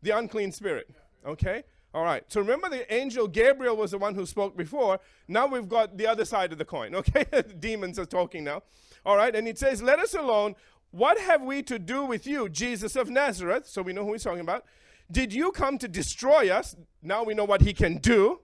The 0.04 0.12
unclean 0.12 0.52
spirit. 0.52 0.92
Okay? 1.26 1.64
All 1.98 2.04
right. 2.04 2.24
So 2.27 2.42
remember 2.42 2.70
the 2.70 2.94
angel 2.94 3.27
Gabriel 3.27 3.75
was 3.75 3.89
the 3.89 3.98
one 3.98 4.13
who 4.13 4.27
spoke 4.27 4.56
before. 4.56 5.00
Now 5.27 5.48
we've 5.48 5.68
got 5.68 5.98
the 5.98 6.06
other 6.06 6.25
side 6.25 6.51
of 6.51 6.60
the 6.60 6.66
coin. 6.66 6.94
Okay? 7.08 7.25
demons 7.60 7.98
are 7.98 8.06
talking 8.06 8.44
now. 8.44 8.62
All 9.04 9.18
right. 9.18 9.36
And 9.36 9.48
it 9.48 9.58
says, 9.58 9.82
Let 9.82 9.98
us 9.98 10.13
alone. 10.13 10.54
What 10.92 11.18
have 11.18 11.42
we 11.42 11.63
to 11.63 11.80
do 11.80 12.06
with 12.06 12.27
you, 12.27 12.50
Jesus 12.50 12.96
of 12.96 13.10
Nazareth? 13.10 13.68
So 13.68 13.82
we 13.82 13.94
know 13.94 14.06
who 14.06 14.13
he's 14.13 14.22
talking 14.22 14.42
about. 14.42 14.63
Did 15.12 15.34
you 15.34 15.51
come 15.51 15.80
to 15.80 15.88
destroy 15.88 16.51
us? 16.51 16.75
Now 17.01 17.24
we 17.24 17.34
know 17.34 17.46
what 17.46 17.62
he 17.62 17.74
can 17.74 17.98
do. 17.98 18.42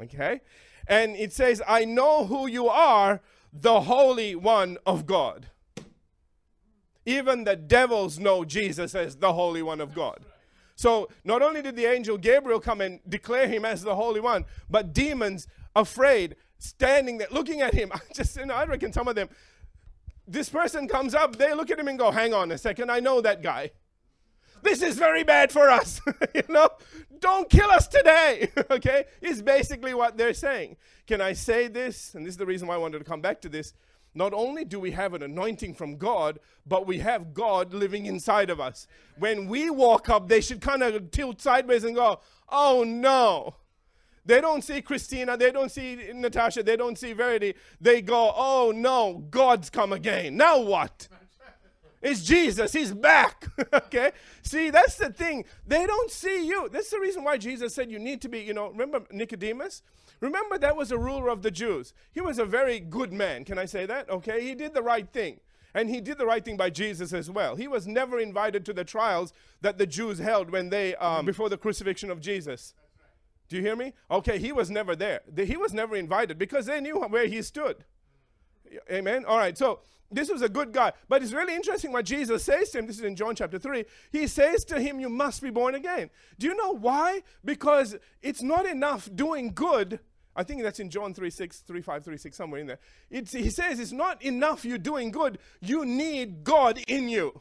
Okay? 0.00 0.40
And 0.86 1.16
it 1.16 1.32
says, 1.32 1.60
I 1.66 1.86
know 1.86 2.24
who 2.24 2.46
you 2.46 2.68
are, 2.68 3.20
the 3.52 3.80
Holy 3.80 4.36
One 4.36 4.78
of 4.86 5.06
God. 5.06 5.48
Even 7.04 7.42
the 7.42 7.56
devils 7.56 8.20
know 8.20 8.44
Jesus 8.44 8.94
as 8.94 9.16
the 9.16 9.32
Holy 9.32 9.60
One 9.60 9.80
of 9.80 9.92
God. 9.92 10.24
So 10.78 11.08
not 11.24 11.42
only 11.42 11.60
did 11.60 11.74
the 11.74 11.86
angel 11.86 12.16
Gabriel 12.16 12.60
come 12.60 12.80
and 12.80 13.00
declare 13.08 13.48
him 13.48 13.64
as 13.64 13.82
the 13.82 13.96
Holy 13.96 14.20
One, 14.20 14.44
but 14.70 14.94
demons 14.94 15.48
afraid, 15.74 16.36
standing 16.58 17.18
there 17.18 17.26
looking 17.32 17.62
at 17.62 17.74
him. 17.74 17.90
I 17.94 17.98
just, 18.14 18.36
you 18.36 18.46
know, 18.46 18.54
I 18.54 18.64
reckon 18.64 18.92
some 18.92 19.08
of 19.08 19.16
them, 19.16 19.28
this 20.28 20.48
person 20.48 20.86
comes 20.86 21.16
up, 21.16 21.34
they 21.34 21.52
look 21.52 21.72
at 21.72 21.80
him 21.80 21.88
and 21.88 21.98
go, 21.98 22.12
hang 22.12 22.32
on 22.32 22.52
a 22.52 22.58
second, 22.58 22.92
I 22.92 23.00
know 23.00 23.20
that 23.20 23.42
guy. 23.42 23.72
This 24.62 24.80
is 24.80 24.96
very 24.96 25.24
bad 25.24 25.50
for 25.50 25.68
us. 25.68 26.00
you 26.34 26.42
know, 26.48 26.68
don't 27.18 27.50
kill 27.50 27.70
us 27.70 27.88
today. 27.88 28.52
okay, 28.70 29.06
is 29.20 29.42
basically 29.42 29.94
what 29.94 30.16
they're 30.16 30.32
saying. 30.32 30.76
Can 31.08 31.20
I 31.20 31.32
say 31.32 31.66
this? 31.66 32.14
And 32.14 32.24
this 32.24 32.34
is 32.34 32.38
the 32.38 32.46
reason 32.46 32.68
why 32.68 32.76
I 32.76 32.78
wanted 32.78 33.00
to 33.00 33.04
come 33.04 33.20
back 33.20 33.40
to 33.40 33.48
this 33.48 33.72
not 34.14 34.32
only 34.32 34.64
do 34.64 34.80
we 34.80 34.90
have 34.92 35.14
an 35.14 35.22
anointing 35.22 35.74
from 35.74 35.96
God, 35.96 36.40
but 36.66 36.86
we 36.86 36.98
have 36.98 37.34
God 37.34 37.72
living 37.72 38.06
inside 38.06 38.50
of 38.50 38.60
us. 38.60 38.86
When 39.18 39.48
we 39.48 39.70
walk 39.70 40.08
up, 40.08 40.28
they 40.28 40.40
should 40.40 40.60
kind 40.60 40.82
of 40.82 41.10
tilt 41.10 41.40
sideways 41.40 41.84
and 41.84 41.94
go, 41.94 42.20
oh 42.48 42.84
no. 42.84 43.56
They 44.24 44.40
don't 44.42 44.62
see 44.62 44.82
Christina, 44.82 45.36
they 45.36 45.50
don't 45.50 45.70
see 45.70 46.10
Natasha, 46.12 46.62
they 46.62 46.76
don't 46.76 46.98
see 46.98 47.14
Verity. 47.14 47.54
They 47.80 48.02
go, 48.02 48.32
oh 48.36 48.72
no, 48.74 49.24
God's 49.30 49.70
come 49.70 49.92
again. 49.92 50.36
Now 50.36 50.60
what? 50.60 51.08
It's 52.00 52.22
Jesus. 52.22 52.72
He's 52.72 52.92
back. 52.92 53.46
okay? 53.72 54.12
See, 54.42 54.70
that's 54.70 54.96
the 54.96 55.10
thing. 55.10 55.44
They 55.66 55.86
don't 55.86 56.10
see 56.10 56.46
you. 56.46 56.68
That's 56.68 56.90
the 56.90 57.00
reason 57.00 57.24
why 57.24 57.38
Jesus 57.38 57.74
said 57.74 57.90
you 57.90 57.98
need 57.98 58.20
to 58.22 58.28
be, 58.28 58.40
you 58.40 58.54
know, 58.54 58.68
remember 58.68 59.02
Nicodemus? 59.10 59.82
Remember, 60.20 60.58
that 60.58 60.76
was 60.76 60.90
a 60.90 60.98
ruler 60.98 61.28
of 61.28 61.42
the 61.42 61.50
Jews. 61.50 61.94
He 62.12 62.20
was 62.20 62.38
a 62.38 62.44
very 62.44 62.80
good 62.80 63.12
man. 63.12 63.44
Can 63.44 63.58
I 63.58 63.66
say 63.66 63.86
that? 63.86 64.10
Okay? 64.10 64.42
He 64.42 64.54
did 64.54 64.74
the 64.74 64.82
right 64.82 65.08
thing. 65.08 65.40
And 65.74 65.90
he 65.90 66.00
did 66.00 66.18
the 66.18 66.26
right 66.26 66.44
thing 66.44 66.56
by 66.56 66.70
Jesus 66.70 67.12
as 67.12 67.30
well. 67.30 67.54
He 67.54 67.68
was 67.68 67.86
never 67.86 68.18
invited 68.18 68.64
to 68.66 68.72
the 68.72 68.84
trials 68.84 69.32
that 69.60 69.78
the 69.78 69.86
Jews 69.86 70.18
held 70.18 70.50
when 70.50 70.70
they, 70.70 70.96
um, 70.96 71.26
before 71.26 71.48
the 71.48 71.58
crucifixion 71.58 72.10
of 72.10 72.20
Jesus. 72.20 72.74
Do 73.48 73.56
you 73.56 73.62
hear 73.62 73.76
me? 73.76 73.92
Okay, 74.10 74.38
he 74.38 74.52
was 74.52 74.70
never 74.70 74.96
there. 74.96 75.20
He 75.36 75.56
was 75.56 75.72
never 75.72 75.96
invited 75.96 76.38
because 76.38 76.66
they 76.66 76.80
knew 76.80 76.98
where 77.00 77.26
he 77.26 77.42
stood. 77.42 77.84
Amen. 78.90 79.24
All 79.24 79.38
right. 79.38 79.56
So 79.56 79.80
this 80.10 80.30
was 80.30 80.42
a 80.42 80.48
good 80.48 80.72
guy. 80.72 80.92
But 81.08 81.22
it's 81.22 81.32
really 81.32 81.54
interesting 81.54 81.92
what 81.92 82.04
Jesus 82.04 82.44
says 82.44 82.70
to 82.70 82.78
him. 82.78 82.86
This 82.86 82.98
is 82.98 83.04
in 83.04 83.16
John 83.16 83.34
chapter 83.34 83.58
3. 83.58 83.84
He 84.10 84.26
says 84.26 84.64
to 84.66 84.80
him, 84.80 85.00
You 85.00 85.08
must 85.08 85.42
be 85.42 85.50
born 85.50 85.74
again. 85.74 86.10
Do 86.38 86.46
you 86.46 86.56
know 86.56 86.74
why? 86.74 87.22
Because 87.44 87.96
it's 88.22 88.42
not 88.42 88.66
enough 88.66 89.08
doing 89.14 89.52
good. 89.54 90.00
I 90.38 90.44
think 90.44 90.62
that's 90.62 90.78
in 90.78 90.88
John 90.88 91.12
3 91.14 91.30
6, 91.30 91.58
3 91.66 91.82
5, 91.82 92.04
3 92.04 92.16
6, 92.16 92.36
somewhere 92.36 92.60
in 92.60 92.68
there. 92.68 92.78
It's, 93.10 93.32
he 93.32 93.50
says 93.50 93.80
it's 93.80 93.90
not 93.90 94.22
enough 94.22 94.64
you're 94.64 94.78
doing 94.78 95.10
good. 95.10 95.38
You 95.60 95.84
need 95.84 96.44
God 96.44 96.78
in 96.86 97.08
you. 97.08 97.40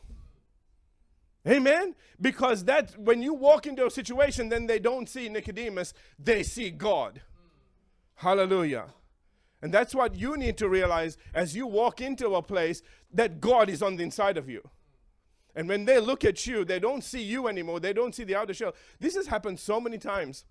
Amen? 1.48 1.94
Because 2.20 2.64
that 2.64 2.98
when 2.98 3.22
you 3.22 3.36
walk 3.36 3.68
into 3.68 3.86
a 3.86 3.92
situation, 3.92 4.50
then 4.50 4.66
they 4.66 4.80
don't 4.80 5.08
see 5.08 5.30
Nicodemus, 5.30 5.94
they 6.18 6.42
see 6.42 6.72
God. 6.72 7.22
Hallelujah. 8.16 8.86
And 9.62 9.72
that's 9.72 9.94
what 9.94 10.16
you 10.16 10.36
need 10.36 10.58
to 10.58 10.68
realize 10.68 11.20
as 11.36 11.56
you 11.56 11.68
walk 11.68 12.02
into 12.02 12.34
a 12.34 12.42
place 12.42 12.82
that 13.14 13.40
God 13.40 13.70
is 13.70 13.84
on 13.84 13.98
the 13.98 14.04
inside 14.04 14.38
of 14.38 14.50
you. 14.50 14.68
And 15.56 15.70
when 15.70 15.86
they 15.86 16.00
look 16.00 16.26
at 16.26 16.48
you, 16.48 16.66
they 16.66 16.80
don't 16.80 17.04
see 17.04 17.22
you 17.22 17.48
anymore. 17.48 17.80
They 17.80 17.94
don't 17.94 18.16
see 18.16 18.24
the 18.24 18.36
outer 18.36 18.56
shell. 18.56 18.74
This 19.00 19.14
has 19.14 19.28
happened 19.28 19.60
so 19.60 19.80
many 19.80 20.00
times 20.00 20.46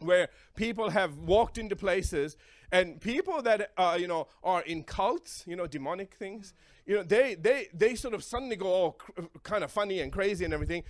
where 0.00 0.28
people 0.54 0.90
have 0.90 1.18
walked 1.18 1.58
into 1.58 1.76
places 1.76 2.36
and 2.70 3.00
people 3.00 3.42
that 3.42 3.72
uh, 3.76 3.96
you 3.98 4.06
know 4.06 4.26
are 4.44 4.62
in 4.62 4.82
cults, 4.82 5.44
you 5.46 5.56
know, 5.56 5.66
demonic 5.66 6.14
things, 6.14 6.54
you 6.86 6.96
know, 6.96 7.02
they 7.02 7.34
they 7.34 7.68
they 7.72 7.94
sort 7.94 8.14
of 8.14 8.22
suddenly 8.22 8.56
go 8.56 8.66
all 8.66 8.98
kind 9.42 9.64
of 9.64 9.70
funny 9.70 10.00
and 10.00 10.12
crazy 10.12 10.44
and 10.44 10.54
everything, 10.54 10.84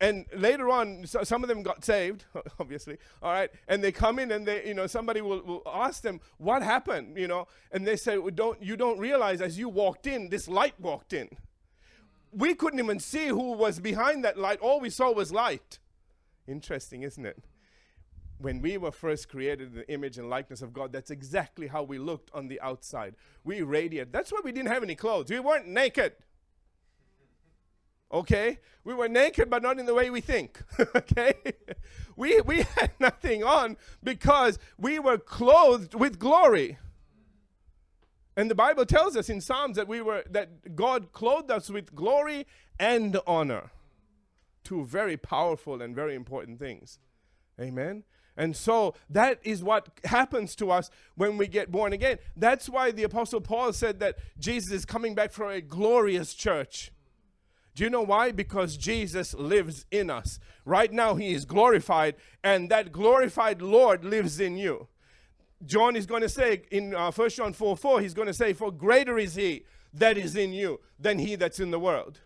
and 0.00 0.26
later 0.34 0.68
on, 0.68 1.06
so 1.06 1.22
some 1.24 1.42
of 1.42 1.48
them 1.48 1.62
got 1.62 1.84
saved, 1.84 2.24
obviously. 2.60 2.98
All 3.22 3.32
right, 3.32 3.50
and 3.66 3.82
they 3.82 3.92
come 3.92 4.18
in, 4.18 4.30
and 4.30 4.46
they, 4.46 4.66
you 4.66 4.74
know, 4.74 4.86
somebody 4.86 5.22
will, 5.22 5.42
will 5.42 5.62
ask 5.66 6.02
them 6.02 6.20
what 6.36 6.62
happened, 6.62 7.16
you 7.16 7.28
know, 7.28 7.46
and 7.72 7.86
they 7.86 7.96
say, 7.96 8.18
well, 8.18 8.30
"Don't 8.30 8.62
you 8.62 8.76
don't 8.76 8.98
realize 8.98 9.40
as 9.40 9.58
you 9.58 9.68
walked 9.68 10.06
in, 10.06 10.28
this 10.28 10.48
light 10.48 10.78
walked 10.78 11.12
in. 11.12 11.28
We 12.32 12.54
couldn't 12.54 12.78
even 12.78 13.00
see 13.00 13.28
who 13.28 13.52
was 13.52 13.80
behind 13.80 14.24
that 14.24 14.36
light. 14.36 14.58
All 14.60 14.80
we 14.80 14.90
saw 14.90 15.12
was 15.12 15.32
light. 15.32 15.78
Interesting, 16.46 17.02
isn't 17.02 17.24
it? 17.24 17.42
When 18.38 18.60
we 18.60 18.76
were 18.76 18.92
first 18.92 19.28
created 19.28 19.68
in 19.68 19.74
the 19.74 19.90
image 19.90 20.18
and 20.18 20.28
likeness 20.28 20.60
of 20.60 20.72
God, 20.72 20.92
that's 20.92 21.10
exactly 21.10 21.68
how 21.68 21.82
we 21.82 21.98
looked 21.98 22.30
on 22.34 22.48
the 22.48 22.60
outside. 22.60 23.14
We 23.44 23.62
radiated. 23.62 24.12
That's 24.12 24.30
why 24.30 24.40
we 24.44 24.52
didn't 24.52 24.70
have 24.70 24.82
any 24.82 24.94
clothes. 24.94 25.30
We 25.30 25.40
weren't 25.40 25.68
naked. 25.68 26.12
Okay? 28.12 28.58
We 28.84 28.94
were 28.94 29.08
naked, 29.08 29.50
but 29.50 29.62
not 29.62 29.78
in 29.78 29.86
the 29.86 29.94
way 29.94 30.10
we 30.10 30.20
think. 30.20 30.62
okay? 30.96 31.34
We, 32.14 32.40
we 32.42 32.62
had 32.76 32.92
nothing 33.00 33.42
on 33.42 33.76
because 34.02 34.58
we 34.78 34.98
were 34.98 35.18
clothed 35.18 35.94
with 35.94 36.18
glory. 36.18 36.78
And 38.36 38.50
the 38.50 38.54
Bible 38.54 38.84
tells 38.84 39.16
us 39.16 39.30
in 39.30 39.40
Psalms 39.40 39.76
that 39.76 39.88
we 39.88 40.02
were 40.02 40.22
that 40.30 40.76
God 40.76 41.12
clothed 41.12 41.50
us 41.50 41.70
with 41.70 41.94
glory 41.94 42.46
and 42.78 43.18
honor. 43.26 43.70
Two 44.62 44.84
very 44.84 45.16
powerful 45.16 45.80
and 45.80 45.94
very 45.94 46.14
important 46.14 46.58
things. 46.58 46.98
Amen. 47.58 48.04
And 48.36 48.54
so 48.54 48.94
that 49.08 49.40
is 49.42 49.62
what 49.62 49.88
happens 50.04 50.54
to 50.56 50.70
us 50.70 50.90
when 51.14 51.38
we 51.38 51.46
get 51.46 51.70
born 51.70 51.92
again. 51.92 52.18
That's 52.36 52.68
why 52.68 52.90
the 52.90 53.04
apostle 53.04 53.40
Paul 53.40 53.72
said 53.72 53.98
that 54.00 54.18
Jesus 54.38 54.72
is 54.72 54.84
coming 54.84 55.14
back 55.14 55.32
for 55.32 55.50
a 55.50 55.60
glorious 55.60 56.34
church. 56.34 56.92
Do 57.74 57.84
you 57.84 57.90
know 57.90 58.02
why? 58.02 58.32
Because 58.32 58.76
Jesus 58.76 59.34
lives 59.34 59.84
in 59.90 60.10
us. 60.10 60.38
Right 60.64 60.92
now, 60.92 61.14
He 61.14 61.32
is 61.32 61.44
glorified, 61.44 62.16
and 62.42 62.70
that 62.70 62.90
glorified 62.90 63.60
Lord 63.60 64.04
lives 64.04 64.40
in 64.40 64.56
you. 64.56 64.88
John 65.64 65.94
is 65.94 66.06
going 66.06 66.22
to 66.22 66.28
say 66.28 66.62
in 66.70 66.94
uh, 66.94 67.10
1 67.10 67.30
John 67.30 67.52
4 67.52 67.76
4, 67.76 68.00
he's 68.00 68.14
going 68.14 68.28
to 68.28 68.34
say, 68.34 68.52
For 68.52 68.70
greater 68.70 69.18
is 69.18 69.34
He 69.34 69.64
that 69.92 70.18
is 70.18 70.36
in 70.36 70.52
you 70.52 70.80
than 70.98 71.18
He 71.18 71.36
that's 71.36 71.60
in 71.60 71.70
the 71.70 71.78
world. 71.78 72.20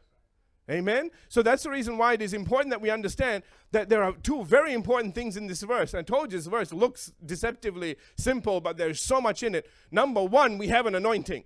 Amen? 0.71 1.11
So 1.29 1.43
that's 1.43 1.65
the 1.65 1.71
reason 1.71 1.99
why 1.99 2.15
it 2.15 2.23
is 2.23 2.33
important 2.33 2.71
that 2.71 2.81
we 2.81 2.91
understand 2.91 3.43
that 3.73 3.89
there 3.89 4.05
are 4.05 4.13
two 4.13 4.45
very 4.45 4.73
important 4.73 5.15
things 5.15 5.37
in 5.37 5.47
this 5.47 5.63
verse. 5.63 5.95
I 5.95 6.03
told 6.03 6.33
you 6.33 6.39
this 6.39 6.47
verse 6.47 6.73
looks 6.73 7.13
deceptively 7.25 7.97
simple, 8.17 8.61
but 8.61 8.77
there's 8.77 9.01
so 9.01 9.21
much 9.21 9.43
in 9.43 9.55
it. 9.55 9.69
Number 9.91 10.23
one, 10.23 10.59
we 10.59 10.69
have 10.69 10.87
an 10.87 10.95
anointing 10.95 11.45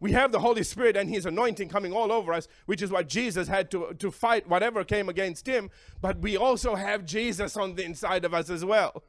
we 0.00 0.12
have 0.12 0.32
the 0.32 0.38
Holy 0.38 0.62
Spirit 0.62 0.96
and 0.96 1.08
His 1.08 1.26
anointing 1.26 1.68
coming 1.68 1.92
all 1.92 2.12
over 2.12 2.32
us, 2.32 2.48
which 2.66 2.82
is 2.82 2.90
what 2.90 3.08
Jesus 3.08 3.48
had 3.48 3.70
to, 3.72 3.94
to 3.98 4.10
fight 4.10 4.48
whatever 4.48 4.84
came 4.84 5.08
against 5.08 5.46
Him. 5.46 5.70
But 6.00 6.20
we 6.20 6.36
also 6.36 6.74
have 6.76 7.04
Jesus 7.04 7.56
on 7.56 7.74
the 7.74 7.84
inside 7.84 8.24
of 8.24 8.34
us 8.34 8.50
as 8.50 8.64
well. 8.64 9.02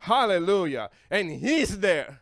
Hallelujah. 0.00 0.90
And 1.10 1.30
He's 1.30 1.80
there. 1.80 2.20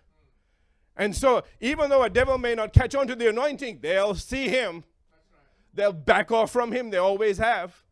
And 0.97 1.15
so, 1.15 1.45
even 1.61 1.91
though 1.91 2.03
a 2.03 2.11
devil 2.11 2.39
may 2.39 2.57
not 2.57 2.73
catch 2.73 2.95
on 2.97 3.07
to 3.07 3.15
the 3.15 3.29
anointing, 3.29 3.79
they'll 3.83 4.17
see 4.17 4.49
Him. 4.49 4.83
They'll 5.79 5.93
back 5.93 6.33
off 6.33 6.51
from 6.51 6.73
Him. 6.73 6.91
They 6.91 6.97
always 6.97 7.39
have. 7.39 7.85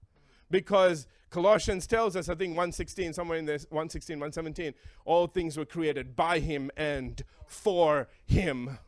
Because 0.51 1.07
Colossians 1.31 1.87
tells 1.87 2.16
us, 2.16 2.29
I 2.29 2.35
think 2.35 2.51
116, 2.51 3.12
somewhere 3.12 3.38
in 3.38 3.46
this 3.46 3.62
116, 3.70 4.16
117, 4.16 4.75
all 5.05 5.29
things 5.29 5.57
were 5.57 5.64
created 5.64 6.16
by 6.16 6.40
Him 6.40 6.72
and 6.77 7.22
for 7.46 8.09
Him. 8.25 8.79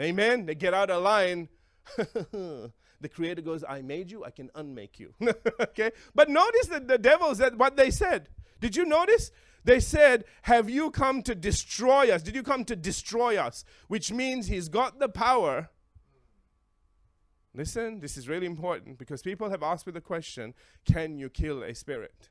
Amen. 0.00 0.46
They 0.46 0.54
get 0.54 0.72
out 0.72 0.88
of 0.88 1.02
line. 1.02 1.48
the 1.96 2.70
creator 3.12 3.42
goes, 3.42 3.64
I 3.68 3.82
made 3.82 4.08
you, 4.08 4.24
I 4.24 4.30
can 4.30 4.52
unmake 4.54 5.00
you. 5.00 5.12
okay? 5.60 5.90
But 6.14 6.28
notice 6.28 6.68
that 6.68 6.86
the 6.86 6.96
devil 6.98 7.34
said 7.34 7.58
what 7.58 7.76
they 7.76 7.90
said. 7.90 8.28
Did 8.60 8.76
you 8.76 8.84
notice? 8.84 9.32
They 9.64 9.80
said, 9.80 10.26
Have 10.42 10.70
you 10.70 10.92
come 10.92 11.22
to 11.22 11.34
destroy 11.34 12.12
us? 12.12 12.22
Did 12.22 12.36
you 12.36 12.44
come 12.44 12.64
to 12.66 12.76
destroy 12.76 13.36
us? 13.36 13.64
Which 13.88 14.12
means 14.12 14.46
he's 14.46 14.68
got 14.68 15.00
the 15.00 15.08
power. 15.08 15.70
Listen, 17.54 18.00
this 18.00 18.16
is 18.16 18.28
really 18.28 18.46
important 18.46 18.98
because 18.98 19.22
people 19.22 19.50
have 19.50 19.62
asked 19.62 19.86
me 19.86 19.92
the 19.92 20.00
question 20.00 20.54
Can 20.84 21.18
you 21.18 21.28
kill 21.28 21.62
a 21.62 21.74
spirit? 21.74 22.30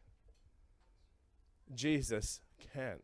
Jesus 1.73 2.41
can. 2.73 2.99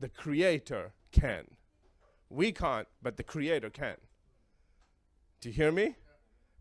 The 0.00 0.08
Creator 0.08 0.92
can. 1.12 1.44
We 2.28 2.52
can't, 2.52 2.88
but 3.02 3.16
the 3.16 3.22
Creator 3.22 3.70
can. 3.70 3.96
Do 5.40 5.48
you 5.48 5.54
hear 5.54 5.72
me? 5.72 5.96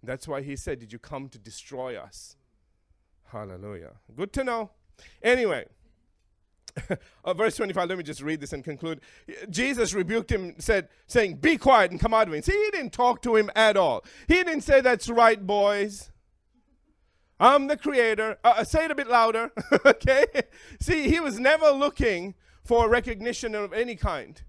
That's 0.04 0.28
why 0.28 0.42
he 0.42 0.56
said, 0.56 0.80
Did 0.80 0.94
you 0.94 1.00
come 1.00 1.28
to 1.30 1.40
destroy 1.40 1.98
us? 1.98 2.36
Hallelujah. 3.32 3.94
Good 4.16 4.34
to 4.34 4.44
know. 4.44 4.72
Anyway, 5.22 5.66
uh, 7.26 7.34
verse 7.34 7.56
25, 7.56 7.90
let 7.90 7.98
me 7.98 8.04
just 8.04 8.22
read 8.22 8.40
this 8.40 8.54
and 8.54 8.64
conclude. 8.64 9.02
Jesus 9.50 9.94
rebuked 9.94 10.32
him, 10.32 10.56
said, 10.60 10.90
saying, 11.08 11.36
Be 11.38 11.58
quiet 11.58 11.92
and 11.92 12.00
come 12.00 12.14
out 12.14 12.28
of 12.28 12.34
me. 12.34 12.42
See, 12.42 12.52
he 12.52 12.72
didn't 12.72 12.94
talk 12.94 13.22
to 13.24 13.36
him 13.36 13.50
at 13.56 13.78
all. 13.78 14.04
He 14.28 14.36
didn't 14.36 14.62
say, 14.62 14.82
That's 14.82 15.10
right, 15.10 15.46
boys. 15.46 16.12
I'm 17.40 17.68
the 17.68 17.78
creator. 17.78 18.38
Uh, 18.44 18.56
uh 18.58 18.64
say 18.64 18.86
it 18.86 18.92
a 18.92 18.96
bit 18.96 19.08
louder, 19.08 19.52
okay? 19.86 20.26
See, 20.80 21.10
he 21.10 21.20
was 21.20 21.40
never 21.40 21.70
looking 21.72 22.36
for 22.64 22.90
recognition 22.90 23.56
of 23.56 23.74
any 23.74 23.96
kind. 23.96 24.42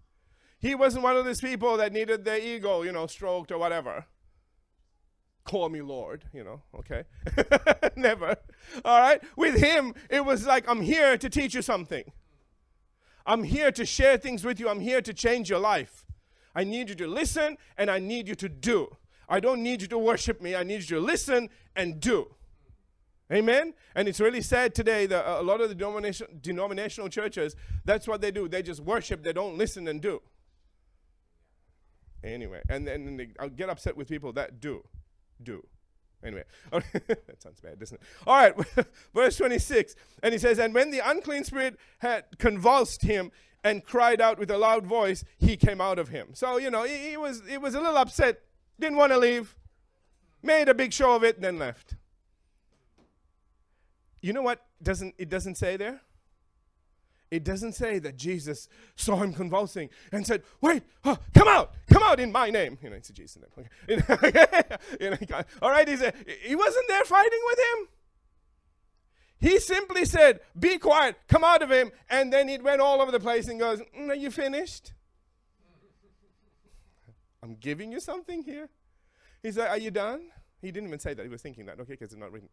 He 0.59 0.75
wasn't 0.75 1.05
one 1.05 1.17
of 1.17 1.25
those 1.25 1.41
people 1.41 1.77
that 1.79 1.93
needed 1.93 2.25
their 2.25 2.39
ego, 2.39 2.83
you 2.83 2.93
know, 2.93 3.07
stroked 3.07 3.51
or 3.51 3.59
whatever. 3.59 4.07
Call 5.45 5.69
me 5.69 5.81
Lord, 5.83 6.25
you 6.33 6.45
know, 6.45 6.63
okay? 6.79 7.05
Never. 7.97 8.37
All 8.85 9.01
right? 9.01 9.23
With 9.37 9.57
him, 9.57 9.95
it 10.09 10.25
was 10.25 10.47
like, 10.47 10.69
I'm 10.69 10.81
here 10.81 11.17
to 11.17 11.31
teach 11.31 11.55
you 11.55 11.63
something. 11.63 12.05
I'm 13.27 13.43
here 13.43 13.73
to 13.73 13.87
share 13.87 14.17
things 14.17 14.45
with 14.45 14.61
you. 14.61 14.69
I'm 14.69 14.81
here 14.81 15.01
to 15.01 15.15
change 15.15 15.49
your 15.49 15.59
life. 15.59 16.05
I 16.55 16.65
need 16.65 16.89
you 16.89 16.95
to 16.97 17.07
listen 17.07 17.57
and 17.79 17.91
I 17.91 17.99
need 17.99 18.29
you 18.29 18.35
to 18.37 18.49
do. 18.49 18.97
I 19.29 19.41
don't 19.41 19.63
need 19.63 19.83
you 19.83 19.89
to 19.89 19.99
worship 19.99 20.41
me. 20.41 20.57
I 20.57 20.63
need 20.63 20.81
you 20.81 20.97
to 20.97 21.01
listen 21.01 21.49
and 21.77 22.01
do. 22.01 22.35
Amen? 23.33 23.75
And 23.95 24.09
it's 24.09 24.19
really 24.19 24.43
sad 24.43 24.75
today 24.75 25.07
that 25.07 25.25
a 25.25 25.43
lot 25.43 25.61
of 25.61 25.69
the 25.69 25.75
denomination, 25.75 26.27
denominational 26.41 27.09
churches, 27.09 27.55
that's 27.85 28.09
what 28.09 28.21
they 28.21 28.33
do. 28.33 28.49
They 28.49 28.63
just 28.63 28.81
worship, 28.81 29.23
they 29.23 29.33
don't 29.33 29.57
listen 29.57 29.87
and 29.87 30.01
do. 30.01 30.21
Anyway, 32.25 32.61
and 32.69 32.87
then 32.87 33.33
I'll 33.39 33.49
get 33.49 33.71
upset 33.71 33.97
with 33.97 34.09
people 34.09 34.33
that 34.35 34.61
do. 34.61 34.83
Do. 35.43 35.67
Anyway, 36.23 36.45
that 36.71 37.43
sounds 37.43 37.61
bad, 37.61 37.79
doesn't 37.79 37.99
it? 38.01 38.07
All 38.27 38.37
right, 38.37 38.55
verse 39.15 39.37
26. 39.37 39.95
And 40.23 40.33
he 40.33 40.39
says, 40.39 40.59
And 40.59 40.75
when 40.75 40.91
the 40.91 41.01
unclean 41.03 41.45
spirit 41.45 41.79
had 41.99 42.25
convulsed 42.39 43.03
him 43.03 43.33
and 43.65 43.85
cried 43.85 44.21
out 44.21 44.39
with 44.39 44.51
a 44.51 44.59
loud 44.59 44.87
voice, 44.87 45.25
he 45.39 45.57
came 45.57 45.81
out 45.81 45.99
of 45.99 46.09
him. 46.09 46.29
So, 46.35 46.59
you 46.59 46.71
know, 46.71 46.83
he, 46.83 47.11
he 47.11 47.17
was, 47.17 47.43
he 47.49 47.57
was 47.57 47.75
a 47.75 47.81
little 47.81 47.97
upset, 47.97 48.43
didn't 48.79 48.99
want 48.99 49.13
to 49.13 49.19
leave, 49.19 49.57
made 50.43 50.69
a 50.69 50.75
big 50.75 50.93
show 50.93 51.15
of 51.15 51.25
it, 51.25 51.41
then 51.41 51.59
left. 51.59 51.97
You 54.21 54.35
know 54.35 54.43
what 54.43 54.67
doesn't 54.83 55.15
it 55.17 55.31
doesn't 55.31 55.57
say 55.57 55.79
there? 55.79 56.03
It 57.31 57.45
doesn't 57.45 57.75
say 57.75 58.01
that 58.01 58.17
Jesus 58.17 58.69
saw 58.97 59.17
him 59.17 59.33
convulsing 59.33 59.89
and 60.11 60.27
said, 60.27 60.43
Wait, 60.61 60.83
oh, 61.05 61.17
come 61.33 61.47
out, 61.47 61.75
come 61.89 62.03
out 62.03 62.19
in 62.19 62.33
my 62.33 62.51
name. 62.51 62.77
You 62.83 62.91
know, 62.91 62.97
it's 62.97 63.11
a 63.11 63.13
Jesus 63.13 63.41
name. 63.41 63.67
Okay. 63.89 64.47
you 65.01 65.11
know, 65.11 65.17
all 65.63 65.71
right, 65.71 65.87
he, 65.87 65.95
wasn't 66.57 66.89
there 66.89 67.05
fighting 67.05 67.41
with 67.47 67.59
him. 67.59 67.89
He 69.39 69.61
simply 69.61 70.05
said, 70.05 70.41
Be 70.59 70.77
quiet, 70.79 71.17
come 71.29 71.45
out 71.45 71.63
of 71.63 71.71
him. 71.71 71.93
And 72.09 72.33
then 72.33 72.49
it 72.49 72.65
went 72.65 72.81
all 72.81 73.01
over 73.01 73.13
the 73.13 73.21
place 73.21 73.47
and 73.47 73.61
goes, 73.61 73.81
mm, 73.97 74.09
Are 74.09 74.15
you 74.15 74.33
finished? 74.33 74.93
I'm 77.45 77.55
giving 77.55 77.93
you 77.93 78.01
something 78.01 78.43
here. 78.43 78.69
He 79.41 79.53
said, 79.53 79.69
Are 79.69 79.79
you 79.79 79.93
done? 79.93 80.23
He 80.61 80.73
didn't 80.73 80.89
even 80.89 80.99
say 80.99 81.15
that. 81.15 81.23
He 81.23 81.29
was 81.29 81.43
thinking 81.43 81.67
that, 81.67 81.79
okay, 81.79 81.93
because 81.93 82.13
it's 82.13 82.21
not 82.21 82.33
written. 82.33 82.49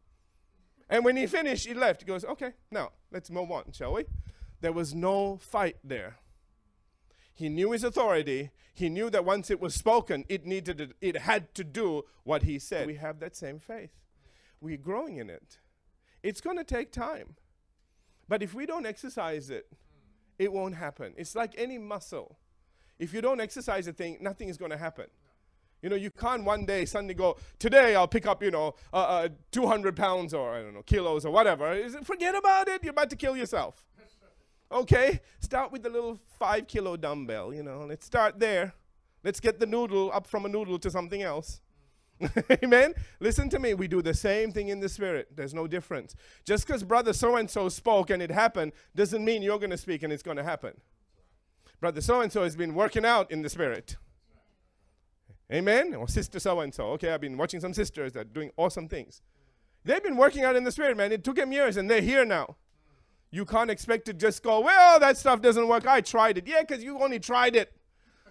And 0.87 1.03
when 1.03 1.17
he 1.17 1.25
finished, 1.25 1.67
he 1.67 1.73
left. 1.73 2.01
He 2.01 2.07
goes, 2.07 2.23
Okay, 2.23 2.51
now 2.71 2.91
let's 3.11 3.31
move 3.31 3.49
on, 3.49 3.71
shall 3.71 3.93
we? 3.93 4.05
There 4.61 4.71
was 4.71 4.93
no 4.93 5.37
fight 5.37 5.77
there. 5.83 6.17
He 7.33 7.49
knew 7.49 7.71
his 7.71 7.83
authority. 7.83 8.49
He 8.73 8.89
knew 8.89 9.09
that 9.11 9.23
once 9.23 9.51
it 9.51 9.59
was 9.59 9.75
spoken, 9.75 10.25
it 10.27 10.45
needed 10.45 10.77
to, 10.79 10.89
it 11.01 11.17
had 11.17 11.53
to 11.55 11.63
do 11.63 12.05
what 12.23 12.43
he 12.43 12.57
said. 12.57 12.87
We 12.87 12.95
have 12.95 13.19
that 13.19 13.35
same 13.35 13.59
faith. 13.59 13.91
We're 14.59 14.77
growing 14.77 15.17
in 15.17 15.29
it. 15.29 15.59
It's 16.23 16.41
going 16.41 16.57
to 16.57 16.63
take 16.63 16.91
time. 16.91 17.35
But 18.27 18.41
if 18.41 18.53
we 18.53 18.65
don't 18.65 18.85
exercise 18.85 19.49
it, 19.49 19.67
it 20.39 20.51
won't 20.51 20.75
happen. 20.75 21.13
It's 21.15 21.35
like 21.35 21.53
any 21.57 21.77
muscle. 21.77 22.37
If 22.99 23.13
you 23.13 23.21
don't 23.21 23.39
exercise 23.39 23.87
a 23.87 23.93
thing, 23.93 24.17
nothing 24.19 24.49
is 24.49 24.57
going 24.57 24.71
to 24.71 24.77
happen. 24.77 25.05
You 25.81 25.89
know, 25.89 25.95
you 25.95 26.09
can't 26.09 26.43
one 26.43 26.65
day 26.65 26.85
suddenly 26.85 27.13
go, 27.13 27.37
today 27.59 27.95
I'll 27.95 28.07
pick 28.07 28.25
up, 28.25 28.41
you 28.41 28.49
know, 28.49 28.73
uh, 28.91 28.97
uh, 28.97 29.29
200 29.51 29.95
pounds 29.95 30.33
or, 30.33 30.55
I 30.55 30.61
don't 30.61 30.73
know, 30.73 30.81
kilos 30.81 31.23
or 31.23 31.31
whatever. 31.31 31.87
Forget 32.03 32.35
about 32.35 32.67
it. 32.67 32.83
You're 32.83 32.91
about 32.91 33.11
to 33.11 33.15
kill 33.15 33.37
yourself. 33.37 33.85
Okay? 34.71 35.21
Start 35.39 35.71
with 35.71 35.83
the 35.83 35.89
little 35.89 36.19
five 36.39 36.67
kilo 36.67 36.97
dumbbell, 36.97 37.53
you 37.53 37.63
know. 37.63 37.85
Let's 37.87 38.05
start 38.05 38.39
there. 38.39 38.73
Let's 39.23 39.39
get 39.39 39.59
the 39.59 39.65
noodle 39.65 40.11
up 40.13 40.27
from 40.27 40.45
a 40.45 40.49
noodle 40.49 40.79
to 40.79 40.91
something 40.91 41.21
else. 41.21 41.61
Amen. 42.63 42.93
Listen 43.19 43.49
to 43.49 43.59
me. 43.59 43.73
We 43.73 43.87
do 43.87 44.01
the 44.01 44.13
same 44.13 44.51
thing 44.51 44.69
in 44.69 44.79
the 44.79 44.89
spirit. 44.89 45.29
There's 45.35 45.53
no 45.53 45.67
difference. 45.67 46.15
Just 46.45 46.65
because 46.65 46.83
brother 46.83 47.13
so 47.13 47.35
and 47.35 47.49
so 47.49 47.69
spoke 47.69 48.09
and 48.09 48.21
it 48.21 48.31
happened 48.31 48.71
doesn't 48.95 49.23
mean 49.23 49.41
you're 49.41 49.59
going 49.59 49.71
to 49.71 49.77
speak 49.77 50.03
and 50.03 50.11
it's 50.11 50.23
going 50.23 50.37
to 50.37 50.43
happen. 50.43 50.73
Brother 51.79 52.01
so 52.01 52.21
and 52.21 52.31
so 52.31 52.43
has 52.43 52.55
been 52.55 52.73
working 52.73 53.05
out 53.05 53.31
in 53.31 53.43
the 53.43 53.49
spirit. 53.49 53.97
Amen. 55.51 55.93
Or 55.93 56.07
sister 56.07 56.39
so 56.39 56.59
and 56.59 56.73
so. 56.73 56.87
Okay, 56.91 57.11
I've 57.11 57.21
been 57.21 57.37
watching 57.37 57.59
some 57.59 57.73
sisters 57.73 58.13
that 58.13 58.19
are 58.19 58.23
doing 58.23 58.51
awesome 58.57 58.89
things. 58.89 59.21
They've 59.85 60.03
been 60.03 60.17
working 60.17 60.43
out 60.43 60.55
in 60.55 60.63
the 60.63 60.71
spirit, 60.71 60.97
man. 60.97 61.11
It 61.11 61.23
took 61.23 61.35
them 61.37 61.51
years 61.51 61.77
and 61.77 61.89
they're 61.89 62.01
here 62.01 62.25
now. 62.25 62.57
You 63.31 63.45
can't 63.45 63.69
expect 63.69 64.05
to 64.05 64.13
just 64.13 64.41
go, 64.41 64.61
well, 64.61 64.99
that 64.99 65.17
stuff 65.17 65.41
doesn't 65.41 65.67
work. 65.67 65.85
I 65.85 66.01
tried 66.01 66.37
it. 66.37 66.47
Yeah, 66.47 66.61
because 66.61 66.83
you 66.83 66.99
only 66.99 67.19
tried 67.19 67.55
it. 67.55 67.73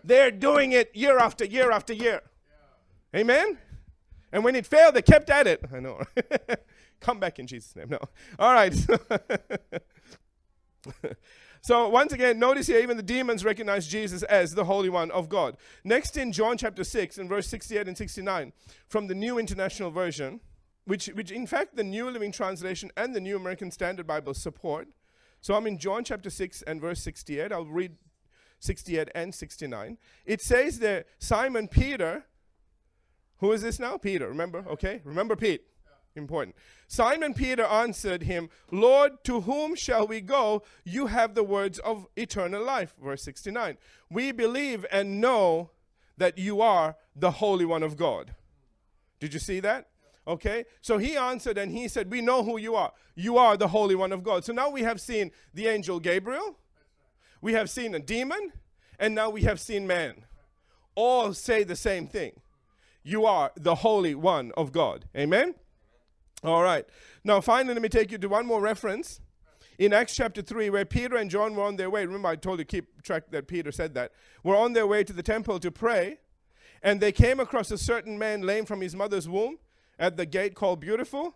They're 0.02 0.30
doing 0.30 0.72
it 0.72 0.94
year 0.94 1.18
after 1.18 1.44
year 1.44 1.70
after 1.70 1.92
year. 1.92 2.22
Yeah. 3.12 3.20
Amen? 3.20 3.58
And 4.32 4.44
when 4.44 4.54
it 4.54 4.66
failed, 4.66 4.94
they 4.94 5.02
kept 5.02 5.30
at 5.30 5.46
it. 5.46 5.64
I 5.72 5.80
know. 5.80 6.02
Come 7.00 7.18
back 7.18 7.38
in 7.38 7.46
Jesus' 7.46 7.76
name. 7.76 7.88
No. 7.90 7.98
All 8.38 8.52
right. 8.52 8.74
so 11.60 11.88
once 11.88 12.12
again, 12.12 12.38
notice 12.38 12.66
here, 12.66 12.80
even 12.80 12.96
the 12.96 13.02
demons 13.02 13.44
recognize 13.44 13.86
Jesus 13.86 14.22
as 14.24 14.54
the 14.54 14.64
Holy 14.64 14.88
One 14.88 15.10
of 15.10 15.28
God. 15.28 15.56
Next 15.84 16.16
in 16.16 16.32
John 16.32 16.56
chapter 16.56 16.84
6 16.84 17.18
and 17.18 17.28
verse 17.28 17.48
68 17.48 17.86
and 17.88 17.96
69 17.96 18.52
from 18.88 19.08
the 19.08 19.14
New 19.14 19.38
International 19.38 19.90
Version, 19.90 20.40
which, 20.86 21.06
which 21.08 21.30
in 21.30 21.46
fact 21.46 21.76
the 21.76 21.84
New 21.84 22.10
Living 22.10 22.32
Translation 22.32 22.90
and 22.96 23.14
the 23.14 23.20
New 23.20 23.36
American 23.36 23.70
Standard 23.70 24.06
Bible 24.06 24.34
support. 24.34 24.88
So 25.40 25.54
I'm 25.54 25.66
in 25.66 25.78
John 25.78 26.02
chapter 26.02 26.30
6 26.30 26.62
and 26.62 26.80
verse 26.80 27.02
68. 27.02 27.52
I'll 27.52 27.66
read 27.66 27.92
68 28.60 29.10
and 29.14 29.34
69. 29.34 29.98
It 30.24 30.40
says 30.40 30.78
that 30.78 31.06
Simon 31.18 31.68
Peter 31.68 32.24
who 33.38 33.52
is 33.52 33.62
this 33.62 33.78
now? 33.78 33.98
Peter, 33.98 34.28
remember? 34.28 34.64
Okay, 34.68 35.00
remember 35.04 35.36
Pete. 35.36 35.62
Yeah. 35.84 36.20
Important. 36.20 36.56
Simon 36.88 37.34
Peter 37.34 37.64
answered 37.64 38.22
him, 38.22 38.48
Lord, 38.70 39.12
to 39.24 39.42
whom 39.42 39.74
shall 39.74 40.06
we 40.06 40.20
go? 40.20 40.62
You 40.84 41.06
have 41.06 41.34
the 41.34 41.44
words 41.44 41.78
of 41.80 42.06
eternal 42.16 42.64
life. 42.64 42.94
Verse 43.02 43.22
69. 43.22 43.76
We 44.10 44.32
believe 44.32 44.86
and 44.90 45.20
know 45.20 45.70
that 46.16 46.38
you 46.38 46.62
are 46.62 46.96
the 47.14 47.32
Holy 47.32 47.66
One 47.66 47.82
of 47.82 47.96
God. 47.96 48.34
Did 49.20 49.34
you 49.34 49.40
see 49.40 49.60
that? 49.60 49.88
Okay, 50.28 50.64
so 50.80 50.98
he 50.98 51.16
answered 51.16 51.56
and 51.56 51.70
he 51.70 51.86
said, 51.86 52.10
We 52.10 52.20
know 52.20 52.42
who 52.42 52.58
you 52.58 52.74
are. 52.74 52.92
You 53.14 53.38
are 53.38 53.56
the 53.56 53.68
Holy 53.68 53.94
One 53.94 54.12
of 54.12 54.24
God. 54.24 54.44
So 54.44 54.52
now 54.52 54.68
we 54.70 54.82
have 54.82 55.00
seen 55.00 55.30
the 55.54 55.68
angel 55.68 56.00
Gabriel, 56.00 56.58
we 57.40 57.52
have 57.52 57.70
seen 57.70 57.94
a 57.94 58.00
demon, 58.00 58.52
and 58.98 59.14
now 59.14 59.30
we 59.30 59.42
have 59.42 59.60
seen 59.60 59.86
man. 59.86 60.24
All 60.96 61.32
say 61.32 61.62
the 61.62 61.76
same 61.76 62.08
thing 62.08 62.32
you 63.04 63.24
are 63.24 63.52
the 63.56 63.76
Holy 63.76 64.16
One 64.16 64.50
of 64.56 64.72
God. 64.72 65.04
Amen? 65.16 65.54
All 66.42 66.62
right. 66.62 66.84
Now, 67.22 67.40
finally, 67.40 67.74
let 67.74 67.82
me 67.82 67.88
take 67.88 68.10
you 68.10 68.18
to 68.18 68.28
one 68.28 68.46
more 68.46 68.60
reference 68.60 69.20
in 69.78 69.92
Acts 69.92 70.16
chapter 70.16 70.42
3, 70.42 70.70
where 70.70 70.84
Peter 70.84 71.16
and 71.16 71.30
John 71.30 71.54
were 71.54 71.62
on 71.62 71.76
their 71.76 71.88
way. 71.88 72.04
Remember, 72.04 72.28
I 72.28 72.36
told 72.36 72.58
you 72.58 72.64
keep 72.64 73.02
track 73.02 73.30
that 73.30 73.46
Peter 73.46 73.70
said 73.70 73.94
that. 73.94 74.10
Were 74.42 74.56
on 74.56 74.72
their 74.72 74.88
way 74.88 75.04
to 75.04 75.12
the 75.12 75.22
temple 75.22 75.60
to 75.60 75.70
pray, 75.70 76.18
and 76.82 77.00
they 77.00 77.12
came 77.12 77.38
across 77.38 77.70
a 77.70 77.78
certain 77.78 78.18
man 78.18 78.42
lame 78.42 78.64
from 78.64 78.80
his 78.80 78.96
mother's 78.96 79.28
womb 79.28 79.58
at 79.98 80.16
the 80.16 80.26
gate 80.26 80.54
called 80.54 80.80
Beautiful. 80.80 81.34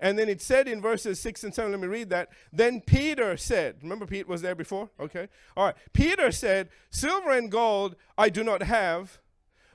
And 0.00 0.18
then 0.18 0.28
it 0.28 0.40
said 0.40 0.66
in 0.66 0.80
verses 0.80 1.20
6 1.20 1.44
and 1.44 1.54
7, 1.54 1.70
let 1.70 1.80
me 1.80 1.86
read 1.86 2.08
that. 2.08 2.30
Then 2.52 2.80
Peter 2.80 3.36
said, 3.36 3.76
remember 3.82 4.06
Pete 4.06 4.26
was 4.26 4.40
there 4.40 4.54
before? 4.54 4.88
Okay. 4.98 5.28
All 5.56 5.66
right. 5.66 5.74
Peter 5.92 6.32
said, 6.32 6.70
Silver 6.88 7.30
and 7.30 7.50
gold 7.50 7.96
I 8.16 8.30
do 8.30 8.42
not 8.42 8.62
have, 8.62 9.18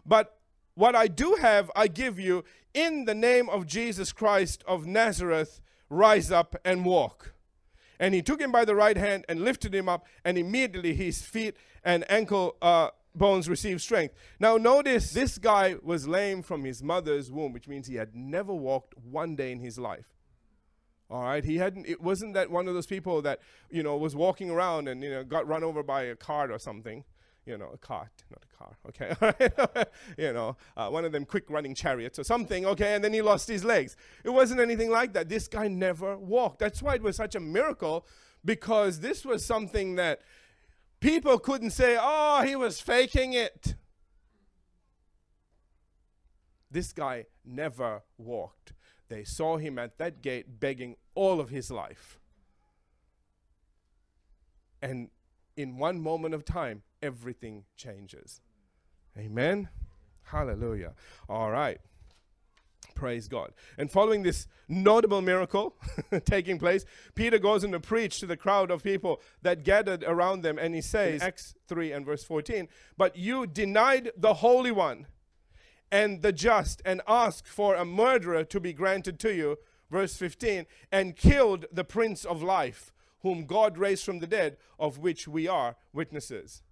but 0.04 0.40
what 0.74 0.96
I 0.96 1.08
do 1.08 1.38
have, 1.40 1.72
I 1.76 1.88
give 1.88 2.20
you. 2.20 2.44
In 2.74 3.06
the 3.06 3.16
name 3.16 3.50
of 3.50 3.66
Jesus 3.66 4.12
Christ 4.12 4.64
of 4.68 4.86
Nazareth, 4.86 5.62
rise 5.90 6.32
up 6.32 6.56
and 6.66 6.84
walk. 6.84 7.34
And 8.00 8.14
he 8.14 8.22
took 8.22 8.42
him 8.42 8.52
by 8.52 8.66
the 8.66 8.76
right 8.76 8.98
hand 8.98 9.26
and 9.30 9.46
lifted 9.46 9.74
him 9.74 9.88
up, 9.88 10.06
and 10.26 10.38
immediately 10.38 10.94
his 10.94 11.22
feet 11.22 11.56
and 11.84 12.04
ankle 12.12 12.58
uh, 12.62 12.90
bones 13.16 13.50
receive 13.50 13.82
strength. 13.82 14.14
Now, 14.40 14.58
notice 14.58 15.12
this 15.12 15.38
guy 15.38 15.76
was 15.82 16.08
lame 16.08 16.42
from 16.42 16.64
his 16.64 16.84
mother's 16.84 17.32
womb, 17.32 17.54
which 17.54 17.68
means 17.68 17.88
he 17.88 17.96
had 17.96 18.16
never 18.16 18.54
walked 18.54 18.94
one 18.98 19.36
day 19.36 19.52
in 19.52 19.60
his 19.60 19.78
life. 19.78 20.08
All 21.10 21.24
right, 21.24 21.44
he 21.44 21.58
hadn't. 21.58 21.86
It 21.88 22.02
wasn't 22.02 22.34
that 22.34 22.50
one 22.50 22.68
of 22.68 22.74
those 22.74 22.88
people 22.88 23.22
that 23.22 23.40
you 23.70 23.84
know 23.84 23.96
was 23.96 24.16
walking 24.16 24.50
around 24.50 24.88
and 24.88 25.04
you 25.04 25.10
know 25.12 25.24
got 25.24 25.48
run 25.48 25.64
over 25.64 25.84
by 25.84 26.04
a 26.04 26.16
cart 26.16 26.50
or 26.50 26.58
something 26.58 27.04
you 27.46 27.58
know, 27.58 27.70
a 27.74 27.78
cart, 27.78 28.24
not 28.32 28.44
a 28.44 28.58
car, 28.58 28.78
okay? 28.88 29.86
you 30.18 30.34
know, 30.34 30.58
uh, 30.76 30.90
one 30.90 31.06
of 31.06 31.12
them 31.12 31.26
quick 31.26 31.50
running 31.50 31.76
chariots 31.76 32.18
or 32.18 32.24
something, 32.24 32.66
okay? 32.66 32.96
And 32.96 33.04
then 33.04 33.14
he 33.14 33.22
lost 33.22 33.48
his 33.48 33.64
legs. 33.64 33.96
It 34.24 34.32
wasn't 34.32 34.60
anything 34.62 34.90
like 34.90 35.14
that. 35.14 35.30
This 35.30 35.48
guy 35.48 35.68
never 35.68 36.18
walked. 36.18 36.60
That's 36.60 36.82
why 36.82 36.96
it 36.96 37.04
was 37.04 37.16
such 37.16 37.36
a 37.36 37.40
miracle 37.40 38.06
because 38.44 39.00
this 39.00 39.26
was 39.26 39.46
something 39.46 39.96
that 39.96 40.22
people 41.06 41.38
couldn't 41.38 41.70
say, 41.70 41.98
oh, 42.02 42.42
he 42.42 42.56
was 42.56 42.82
faking 42.82 43.34
it. 43.34 43.76
This 46.72 46.92
guy 46.94 47.26
never 47.46 48.02
walked. 48.18 48.74
They 49.08 49.24
saw 49.24 49.58
him 49.58 49.78
at 49.78 50.00
that 50.00 50.24
gate 50.24 50.60
begging 50.60 50.96
all 51.14 51.40
of 51.40 51.50
his 51.50 51.70
life. 51.70 52.20
And 54.82 55.10
in 55.56 55.78
one 55.78 56.02
moment 56.02 56.34
of 56.34 56.44
time, 56.44 56.82
everything 57.04 57.66
changes. 57.78 58.42
Amen. 59.16 59.70
Hallelujah. 60.24 60.96
All 61.30 61.52
right. 61.52 61.80
Praise 62.96 63.28
God. 63.28 63.52
And 63.78 63.92
following 63.92 64.24
this 64.24 64.48
notable 64.70 65.22
miracle 65.22 65.76
taking 66.26 66.58
place, 66.58 66.86
Peter 67.14 67.38
goes 67.38 67.64
in 67.64 67.74
to 67.74 67.80
preach 67.80 68.20
to 68.22 68.26
the 68.26 68.38
crowd 68.38 68.72
of 68.72 68.84
people 68.84 69.22
that 69.42 69.64
gathered 69.64 70.04
around 70.06 70.42
them, 70.42 70.58
and 70.58 70.74
he 70.74 70.82
says, 70.82 71.22
Acts 71.22 71.56
3 71.68 71.92
and 71.92 72.06
verse 72.06 72.24
14, 72.24 72.70
But 72.98 73.18
you 73.18 73.46
denied 73.46 74.12
the 74.18 74.36
Holy 74.36 74.72
One 74.72 75.08
and 75.92 76.22
the 76.22 76.32
just, 76.32 76.82
and 76.86 77.02
asked 77.08 77.48
for 77.48 77.76
a 77.76 77.86
murderer 77.86 78.44
to 78.46 78.60
be 78.60 78.74
granted 78.74 79.20
to 79.20 79.34
you, 79.34 79.58
verse 79.92 80.16
15, 80.18 80.66
and 80.92 81.16
killed 81.16 81.66
the 81.72 81.84
Prince 81.84 82.26
of 82.26 82.42
Life, 82.42 82.92
whom 83.20 83.46
God 83.46 83.78
raised 83.78 84.06
from 84.06 84.20
the 84.20 84.28
dead, 84.28 84.58
of 84.80 84.98
which 84.98 85.28
we 85.28 85.48
are 85.48 85.76
witnesses. 85.94 86.64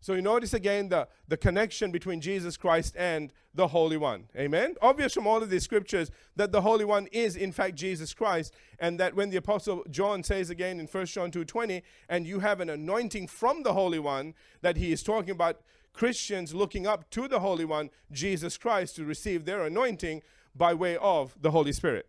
So 0.00 0.14
you 0.14 0.22
notice 0.22 0.54
again 0.54 0.88
the, 0.88 1.08
the 1.28 1.36
connection 1.36 1.90
between 1.90 2.22
Jesus 2.22 2.56
Christ 2.56 2.94
and 2.96 3.32
the 3.54 3.68
Holy 3.68 3.98
One. 3.98 4.24
Amen? 4.34 4.74
Obvious 4.80 5.12
from 5.12 5.26
all 5.26 5.42
of 5.42 5.50
these 5.50 5.62
scriptures 5.62 6.10
that 6.36 6.52
the 6.52 6.62
Holy 6.62 6.86
One 6.86 7.06
is 7.12 7.36
in 7.36 7.52
fact 7.52 7.74
Jesus 7.74 8.14
Christ, 8.14 8.54
and 8.78 8.98
that 8.98 9.14
when 9.14 9.28
the 9.28 9.36
Apostle 9.36 9.84
John 9.90 10.22
says 10.22 10.48
again 10.48 10.80
in 10.80 10.86
1 10.86 11.06
John 11.06 11.30
2.20, 11.30 11.82
and 12.08 12.26
you 12.26 12.40
have 12.40 12.60
an 12.60 12.70
anointing 12.70 13.26
from 13.26 13.62
the 13.62 13.74
Holy 13.74 13.98
One, 13.98 14.34
that 14.62 14.78
he 14.78 14.90
is 14.90 15.02
talking 15.02 15.30
about 15.30 15.60
Christians 15.92 16.54
looking 16.54 16.86
up 16.86 17.10
to 17.10 17.28
the 17.28 17.40
Holy 17.40 17.64
One, 17.64 17.90
Jesus 18.10 18.56
Christ, 18.56 18.96
to 18.96 19.04
receive 19.04 19.44
their 19.44 19.62
anointing 19.64 20.22
by 20.54 20.72
way 20.72 20.96
of 20.96 21.34
the 21.40 21.50
Holy 21.50 21.72
Spirit. 21.72 22.08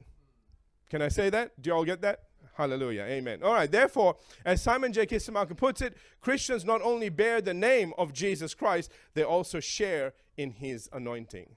Can 0.89 1.01
I 1.01 1.09
say 1.09 1.29
that? 1.29 1.61
Do 1.61 1.69
you 1.69 1.75
all 1.75 1.85
get 1.85 2.01
that? 2.01 2.23
Hallelujah. 2.53 3.03
Amen. 3.03 3.41
All 3.43 3.53
right. 3.53 3.71
Therefore, 3.71 4.17
as 4.45 4.61
Simon 4.61 4.91
J. 4.93 5.05
Kistemaker 5.05 5.55
puts 5.55 5.81
it, 5.81 5.95
Christians 6.19 6.65
not 6.65 6.81
only 6.81 7.09
bear 7.09 7.41
the 7.41 7.53
name 7.53 7.93
of 7.97 8.13
Jesus 8.13 8.53
Christ, 8.53 8.91
they 9.13 9.23
also 9.23 9.59
share 9.59 10.13
in 10.37 10.51
his 10.51 10.89
anointing. 10.91 11.55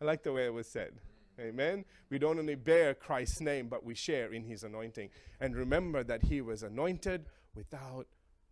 I 0.00 0.04
like 0.04 0.22
the 0.22 0.32
way 0.32 0.46
it 0.46 0.54
was 0.54 0.68
said. 0.68 1.00
Amen. 1.40 1.84
We 2.10 2.18
don't 2.18 2.38
only 2.38 2.54
bear 2.54 2.94
Christ's 2.94 3.40
name, 3.40 3.68
but 3.68 3.84
we 3.84 3.94
share 3.94 4.32
in 4.32 4.44
his 4.44 4.64
anointing. 4.64 5.10
And 5.40 5.54
remember 5.56 6.02
that 6.04 6.24
he 6.24 6.40
was 6.40 6.62
anointed 6.62 7.26
without 7.54 8.06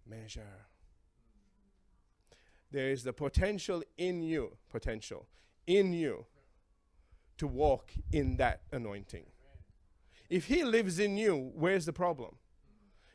measure. 0.08 0.66
There 2.70 2.90
is 2.90 3.04
the 3.04 3.12
potential 3.12 3.82
in 3.96 4.22
you, 4.22 4.56
potential 4.70 5.26
in 5.66 5.92
you 5.92 6.26
to 7.38 7.46
walk 7.46 7.92
in 8.12 8.36
that 8.36 8.62
anointing. 8.72 9.24
If 10.28 10.46
he 10.46 10.64
lives 10.64 10.98
in 10.98 11.16
you, 11.16 11.52
where's 11.54 11.86
the 11.86 11.92
problem? 11.92 12.36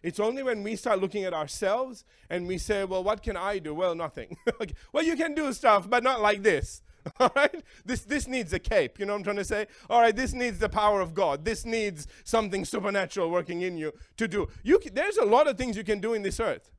It's 0.04 0.19
only 0.19 0.41
when 0.41 0.63
we 0.63 0.76
start 0.76 1.00
looking 1.00 1.26
at 1.26 1.34
ourselves 1.34 2.06
and 2.30 2.47
we 2.47 2.58
say, 2.58 2.84
well, 2.86 3.04
what 3.04 3.21
can 3.21 3.38
I 3.38 3.60
do? 3.60 3.74
Well, 3.74 3.93
nothing. 3.93 4.36
okay. 4.62 4.74
Well, 4.91 5.04
you 5.04 5.15
can 5.15 5.36
do 5.36 5.54
stuff, 5.54 5.89
but 5.89 6.04
not 6.04 6.21
like 6.21 6.41
this. 6.41 6.82
All 7.19 7.32
right? 7.36 7.63
This, 7.86 8.02
this 8.02 8.28
needs 8.28 8.52
a 8.54 8.60
cape. 8.60 9.00
You 9.00 9.06
know 9.06 9.13
what 9.13 9.19
I'm 9.19 9.24
trying 9.24 9.36
to 9.38 9.43
say? 9.43 9.67
All 9.89 10.02
right, 10.02 10.15
this 10.15 10.34
needs 10.34 10.60
the 10.60 10.69
power 10.69 11.02
of 11.02 11.13
God. 11.13 11.45
This 11.45 11.65
needs 11.65 12.08
something 12.24 12.65
supernatural 12.65 13.30
working 13.30 13.62
in 13.62 13.78
you 13.78 13.93
to 14.17 14.28
do. 14.28 14.47
You 14.63 14.80
can, 14.80 14.93
there's 14.93 15.17
a 15.17 15.26
lot 15.26 15.47
of 15.47 15.58
things 15.58 15.78
you 15.78 15.84
can 15.84 16.00
do 16.00 16.13
in 16.13 16.21
this 16.21 16.39
earth. 16.39 16.71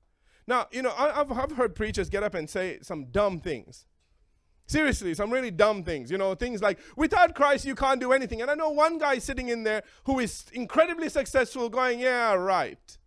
Now, 0.47 0.67
you 0.73 0.83
know, 0.83 0.93
I, 0.97 1.13
have 1.13 1.31
I've 1.31 1.53
heard 1.53 1.75
preachers 1.75 2.09
get 2.09 2.23
up 2.23 2.35
and 2.35 2.51
say 2.51 2.79
some 2.83 3.07
dumb 3.07 3.41
things. 3.41 3.87
Seriously, 4.67 5.15
some 5.15 5.31
really 5.31 5.51
dumb 5.51 5.83
things. 5.85 6.11
You 6.11 6.19
know, 6.19 6.35
things 6.35 6.63
like, 6.63 6.79
without 6.97 7.35
Christ, 7.35 7.65
you 7.65 7.75
can't 7.75 8.01
do 8.01 8.13
anything. 8.13 8.41
And 8.43 8.51
I 8.51 8.55
know 8.55 8.71
one 8.71 8.99
guy 8.99 9.19
sitting 9.19 9.49
in 9.49 9.65
there 9.65 9.83
who 10.05 10.19
is 10.19 10.45
incredibly 10.53 11.09
successful 11.09 11.69
going, 11.69 12.01
yeah, 12.01 12.33
right. 12.35 12.99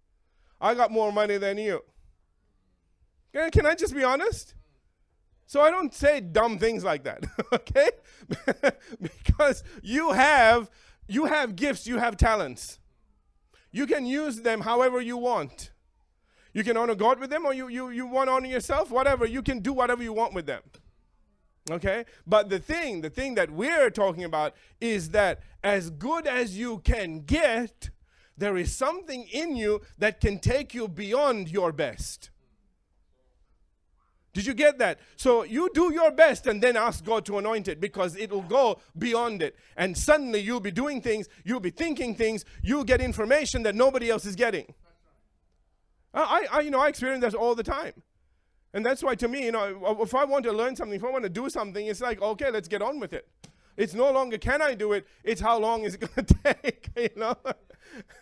I 0.60 0.74
got 0.74 0.92
more 0.92 1.12
money 1.12 1.38
than 1.38 1.58
you. 1.58 1.82
Can, 3.52 3.66
I 3.66 3.76
just 3.76 3.94
be 3.94 4.04
honest? 4.04 4.54
So 5.46 5.62
I 5.62 5.70
don't 5.70 5.94
say 5.94 6.22
dumb 6.22 6.58
things 6.58 6.84
like 6.84 7.04
that, 7.04 7.26
okay? 7.54 7.92
because 9.02 9.64
you 9.84 10.14
have 10.14 10.70
you 11.08 11.26
have 11.26 11.56
gifts, 11.56 11.86
you 11.86 11.98
have 11.98 12.18
talents. 12.18 12.80
You 13.72 13.86
can 13.86 14.06
use 14.06 14.42
them 14.42 14.62
however 14.62 15.02
you 15.02 15.18
want. 15.18 15.72
You 16.54 16.64
can 16.64 16.78
honor 16.78 16.96
God 16.96 17.20
with 17.20 17.30
them 17.30 17.46
or 17.46 17.54
you 17.54 17.68
you 17.68 17.90
you 17.90 18.08
want 18.08 18.30
to 18.30 18.34
honor 18.34 18.48
yourself, 18.48 18.90
whatever. 18.90 19.26
You 19.26 19.42
can 19.42 19.60
do 19.60 19.74
whatever 19.74 20.02
you 20.02 20.14
want 20.14 20.34
with 20.34 20.46
them. 20.46 20.62
Okay? 21.72 22.06
But 22.28 22.50
the 22.50 22.60
thing, 22.60 23.02
the 23.02 23.10
thing 23.10 23.36
that 23.36 23.52
we're 23.52 23.90
talking 23.90 24.24
about 24.24 24.54
is 24.80 25.10
that 25.12 25.42
as 25.64 25.90
good 25.90 26.28
as 26.28 26.58
you 26.58 26.80
can 26.80 27.22
get, 27.22 27.90
there 28.38 28.58
is 28.58 28.76
something 28.76 29.28
in 29.32 29.56
you 29.56 29.82
that 29.98 30.20
can 30.20 30.40
take 30.40 30.74
you 30.74 30.88
beyond 30.88 31.50
your 31.50 31.72
best. 31.72 32.30
Did 34.34 34.46
you 34.46 34.54
get 34.54 34.78
that? 34.80 35.00
So 35.16 35.44
you 35.44 35.70
do 35.74 35.94
your 35.94 36.12
best 36.12 36.46
and 36.46 36.62
then 36.62 36.76
ask 36.76 37.06
God 37.06 37.26
to 37.28 37.38
anoint 37.38 37.70
it 37.70 37.80
because 37.80 38.18
it 38.18 38.30
will 38.30 38.42
go 38.42 38.80
beyond 38.98 39.42
it. 39.42 39.56
And 39.78 39.98
suddenly 39.98 40.42
you'll 40.42 40.60
be 40.60 40.72
doing 40.72 41.02
things, 41.02 41.30
you'll 41.46 41.62
be 41.62 41.70
thinking 41.70 42.14
things, 42.16 42.44
you'll 42.62 42.84
get 42.84 43.00
information 43.00 43.64
that 43.64 43.76
nobody 43.76 44.10
else 44.10 44.26
is 44.26 44.36
getting. 44.36 44.74
I, 46.14 46.48
I, 46.52 46.60
you 46.62 46.70
know, 46.70 46.82
I 46.82 46.90
experience 46.90 47.22
that 47.22 47.34
all 47.34 47.56
the 47.56 47.64
time. 47.64 47.94
And 48.76 48.86
that's 48.86 49.02
why 49.02 49.16
to 49.16 49.30
me, 49.30 49.46
you 49.46 49.54
know, 49.54 49.98
if 50.02 50.14
I 50.14 50.26
want 50.26 50.44
to 50.44 50.52
learn 50.52 50.76
something, 50.76 50.98
if 50.98 51.04
I 51.06 51.10
want 51.10 51.24
to 51.24 51.30
do 51.30 51.50
something, 51.50 51.88
it's 51.88 52.02
like, 52.02 52.22
okay, 52.22 52.52
let's 52.52 52.68
get 52.68 52.82
on 52.82 53.00
with 53.00 53.14
it. 53.14 53.26
It's 53.78 53.94
no 53.94 54.12
longer 54.12 54.38
can 54.38 54.62
I 54.62 54.74
do 54.74 54.92
it, 54.92 55.08
it's 55.24 55.40
how 55.40 55.58
long 55.58 55.86
is 55.86 55.96
it 55.96 56.02
going 56.02 56.26
to 56.26 56.36
take, 56.44 56.90
you 56.98 57.10
know? 57.16 57.38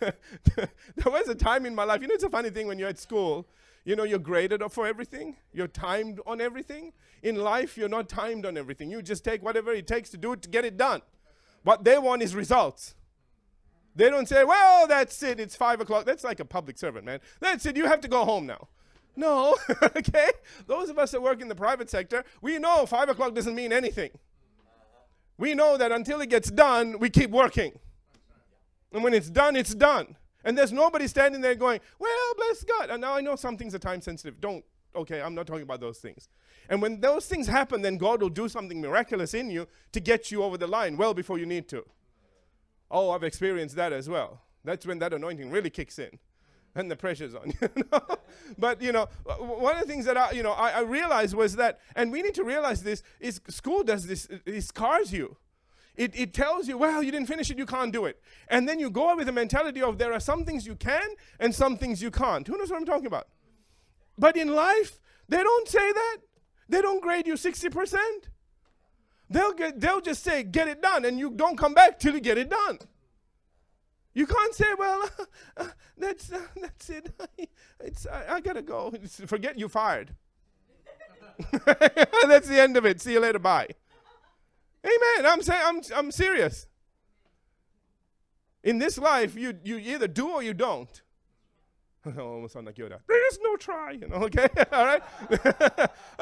there 0.00 0.68
was 1.06 1.28
a 1.28 1.34
time 1.34 1.66
in 1.66 1.74
my 1.74 1.82
life, 1.82 2.00
you 2.02 2.06
know, 2.06 2.14
it's 2.14 2.22
a 2.22 2.30
funny 2.30 2.50
thing 2.50 2.68
when 2.68 2.78
you're 2.78 2.88
at 2.88 3.00
school, 3.00 3.48
you 3.84 3.96
know, 3.96 4.04
you're 4.04 4.20
graded 4.20 4.62
for 4.70 4.86
everything, 4.86 5.36
you're 5.52 5.66
timed 5.66 6.20
on 6.24 6.40
everything. 6.40 6.92
In 7.24 7.34
life, 7.36 7.76
you're 7.76 7.88
not 7.88 8.08
timed 8.08 8.46
on 8.46 8.56
everything. 8.56 8.90
You 8.90 9.02
just 9.02 9.24
take 9.24 9.42
whatever 9.42 9.72
it 9.72 9.86
takes 9.86 10.10
to 10.10 10.18
do 10.18 10.34
it 10.34 10.42
to 10.42 10.48
get 10.48 10.64
it 10.64 10.76
done. 10.76 11.02
What 11.64 11.82
they 11.82 11.98
want 11.98 12.22
is 12.22 12.34
results. 12.34 12.94
They 13.96 14.08
don't 14.08 14.28
say, 14.28 14.44
well, 14.44 14.86
that's 14.86 15.20
it, 15.22 15.40
it's 15.40 15.56
five 15.56 15.80
o'clock. 15.80 16.04
That's 16.04 16.22
like 16.22 16.38
a 16.38 16.44
public 16.44 16.78
servant, 16.78 17.06
man. 17.06 17.20
That's 17.40 17.66
it, 17.66 17.76
you 17.76 17.86
have 17.86 18.00
to 18.02 18.08
go 18.08 18.24
home 18.24 18.46
now. 18.46 18.68
No, 19.16 19.56
okay? 19.82 20.30
Those 20.66 20.90
of 20.90 20.98
us 20.98 21.12
that 21.12 21.22
work 21.22 21.40
in 21.40 21.48
the 21.48 21.54
private 21.54 21.88
sector, 21.88 22.24
we 22.40 22.58
know 22.58 22.86
five 22.86 23.08
o'clock 23.08 23.34
doesn't 23.34 23.54
mean 23.54 23.72
anything. 23.72 24.10
We 25.38 25.54
know 25.54 25.76
that 25.76 25.92
until 25.92 26.20
it 26.20 26.30
gets 26.30 26.50
done, 26.50 26.98
we 26.98 27.10
keep 27.10 27.30
working. 27.30 27.72
And 28.92 29.02
when 29.02 29.14
it's 29.14 29.30
done, 29.30 29.56
it's 29.56 29.74
done. 29.74 30.16
And 30.44 30.56
there's 30.56 30.72
nobody 30.72 31.08
standing 31.08 31.40
there 31.40 31.54
going, 31.54 31.80
well, 31.98 32.34
bless 32.36 32.62
God. 32.64 32.90
And 32.90 33.00
now 33.00 33.14
I 33.14 33.20
know 33.20 33.34
some 33.34 33.56
things 33.56 33.74
are 33.74 33.78
time 33.78 34.00
sensitive. 34.00 34.40
Don't, 34.40 34.64
okay, 34.94 35.20
I'm 35.20 35.34
not 35.34 35.46
talking 35.46 35.62
about 35.62 35.80
those 35.80 35.98
things. 35.98 36.28
And 36.68 36.80
when 36.80 37.00
those 37.00 37.26
things 37.26 37.46
happen, 37.46 37.82
then 37.82 37.96
God 37.96 38.22
will 38.22 38.28
do 38.28 38.48
something 38.48 38.80
miraculous 38.80 39.34
in 39.34 39.50
you 39.50 39.66
to 39.92 40.00
get 40.00 40.30
you 40.30 40.42
over 40.42 40.56
the 40.56 40.66
line 40.66 40.96
well 40.96 41.14
before 41.14 41.38
you 41.38 41.46
need 41.46 41.68
to. 41.70 41.84
Oh, 42.90 43.10
I've 43.10 43.24
experienced 43.24 43.74
that 43.76 43.92
as 43.92 44.08
well. 44.08 44.42
That's 44.62 44.86
when 44.86 44.98
that 45.00 45.12
anointing 45.12 45.50
really 45.50 45.70
kicks 45.70 45.98
in 45.98 46.18
and 46.74 46.90
the 46.90 46.96
pressure's 46.96 47.34
on. 47.34 47.52
You 47.76 47.84
know? 47.90 48.00
but 48.58 48.82
you 48.82 48.92
know, 48.92 49.08
one 49.24 49.76
of 49.76 49.86
the 49.86 49.86
things 49.86 50.04
that 50.04 50.16
I, 50.16 50.32
you 50.32 50.42
know, 50.42 50.52
I, 50.52 50.70
I, 50.70 50.80
realized 50.80 51.34
was 51.34 51.56
that, 51.56 51.80
and 51.96 52.12
we 52.12 52.22
need 52.22 52.34
to 52.34 52.44
realize 52.44 52.82
this: 52.82 53.02
is 53.20 53.40
school 53.48 53.82
does 53.82 54.06
this, 54.06 54.28
it 54.44 54.62
scars 54.62 55.12
you. 55.12 55.36
It, 55.96 56.12
it 56.16 56.34
tells 56.34 56.66
you, 56.66 56.76
well, 56.76 57.02
you 57.02 57.12
didn't 57.12 57.28
finish 57.28 57.50
it, 57.50 57.58
you 57.58 57.66
can't 57.66 57.92
do 57.92 58.04
it. 58.06 58.20
And 58.48 58.68
then 58.68 58.80
you 58.80 58.90
go 58.90 59.10
out 59.10 59.16
with 59.16 59.26
the 59.26 59.32
mentality 59.32 59.80
of 59.80 59.96
there 59.96 60.12
are 60.12 60.20
some 60.20 60.44
things 60.44 60.66
you 60.66 60.74
can 60.74 61.08
and 61.38 61.54
some 61.54 61.76
things 61.76 62.02
you 62.02 62.10
can't. 62.10 62.46
Who 62.46 62.58
knows 62.58 62.70
what 62.70 62.78
I'm 62.78 62.86
talking 62.86 63.06
about? 63.06 63.28
But 64.18 64.36
in 64.36 64.48
life, 64.48 64.98
they 65.28 65.42
don't 65.42 65.68
say 65.68 65.92
that. 65.92 66.16
They 66.68 66.82
don't 66.82 67.00
grade 67.00 67.28
you 67.28 67.34
60%. 67.34 67.96
They'll, 69.30 69.52
get, 69.52 69.80
they'll 69.80 70.00
just 70.00 70.24
say, 70.24 70.42
get 70.42 70.68
it 70.68 70.82
done, 70.82 71.04
and 71.04 71.18
you 71.18 71.30
don't 71.30 71.56
come 71.56 71.74
back 71.74 71.98
till 71.98 72.14
you 72.14 72.20
get 72.20 72.38
it 72.38 72.50
done. 72.50 72.78
You 74.14 74.26
can't 74.26 74.54
say, 74.54 74.66
well, 74.78 75.08
that's, 75.98 76.32
uh, 76.32 76.40
that's 76.60 76.90
it. 76.90 77.12
it's, 77.80 78.06
I, 78.06 78.36
I 78.36 78.40
gotta 78.40 78.62
go. 78.62 78.92
It's, 78.94 79.20
forget 79.20 79.58
you 79.58 79.68
fired. 79.68 80.14
that's 81.66 82.48
the 82.48 82.60
end 82.60 82.76
of 82.76 82.86
it. 82.86 83.00
See 83.00 83.12
you 83.12 83.20
later. 83.20 83.38
Bye. 83.38 83.68
Amen. 84.84 85.26
I'm 85.26 85.42
saying 85.42 85.62
I'm 85.64 85.80
I'm 85.94 86.10
serious. 86.12 86.66
In 88.62 88.78
this 88.78 88.98
life, 88.98 89.34
you 89.34 89.58
you 89.64 89.78
either 89.78 90.06
do 90.06 90.28
or 90.28 90.42
you 90.42 90.54
don't. 90.54 91.02
almost 92.06 92.52
sound 92.52 92.66
like 92.66 92.76
Yoda. 92.76 92.98
There 93.08 93.26
is 93.28 93.38
no 93.42 93.56
try, 93.56 93.92
you 93.92 94.06
know, 94.06 94.16
okay? 94.16 94.46
All 94.72 94.84
right? 94.84 95.02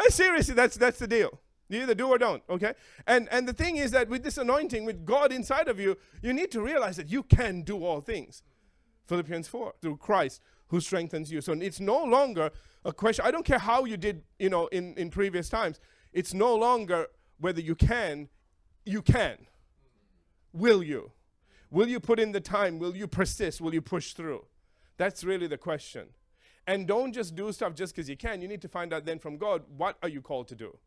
Seriously, 0.09 0.55
that's 0.55 0.77
that's 0.77 0.99
the 0.99 1.07
deal. 1.07 1.41
You 1.69 1.83
either 1.83 1.95
do 1.95 2.09
or 2.09 2.19
don't, 2.19 2.43
okay? 2.49 2.75
And 3.07 3.29
and 3.31 3.49
the 3.49 3.53
thing 3.53 3.77
is 3.77 3.91
that 3.91 4.09
with 4.09 4.23
this 4.23 4.39
anointing, 4.39 4.85
with 4.85 5.05
God 5.05 5.33
inside 5.33 5.69
of 5.69 5.81
you, 5.81 5.97
you 6.23 6.33
need 6.33 6.51
to 6.53 6.61
realize 6.61 6.97
that 6.97 7.09
you 7.11 7.23
can 7.23 7.63
do 7.63 7.85
all 7.85 8.01
things. 8.01 8.43
Philippians 9.07 9.49
4, 9.49 9.75
through 9.81 9.97
Christ 9.97 10.41
who 10.73 10.81
strengthens 10.81 11.31
you. 11.31 11.43
So 11.43 11.53
it's 11.53 11.81
no 11.81 12.03
longer 12.03 12.51
a 12.85 12.95
question. 12.95 13.27
I 13.27 13.31
don't 13.31 13.45
care 13.45 13.59
how 13.59 13.85
you 13.85 13.99
did, 13.99 14.23
you 14.39 14.49
know, 14.49 14.69
in, 14.69 14.95
in 14.95 15.11
previous 15.11 15.51
times. 15.51 15.79
It's 16.15 16.33
no 16.33 16.57
longer 16.57 17.09
whether 17.39 17.61
you 17.61 17.75
can, 17.75 18.31
you 18.87 19.03
can. 19.03 19.37
Will 20.55 20.83
you? 20.83 21.13
Will 21.71 21.89
you 21.89 22.01
put 22.01 22.19
in 22.19 22.33
the 22.33 22.41
time? 22.41 22.79
Will 22.79 22.97
you 22.97 23.07
persist? 23.07 23.61
Will 23.61 23.75
you 23.75 23.83
push 23.83 24.15
through? 24.15 24.47
That's 24.97 25.25
really 25.25 25.47
the 25.47 25.59
question. 25.59 26.09
And 26.67 26.87
don't 26.87 27.13
just 27.13 27.35
do 27.35 27.53
stuff 27.53 27.75
just 27.75 27.95
because 27.95 28.09
you 28.09 28.17
can. 28.17 28.41
You 28.41 28.49
need 28.49 28.63
to 28.63 28.69
find 28.69 28.95
out 28.95 29.05
then 29.05 29.19
from 29.19 29.37
God, 29.37 29.65
what 29.77 29.99
are 30.03 30.09
you 30.09 30.23
called 30.23 30.49
to 30.49 30.55
do? 30.55 30.79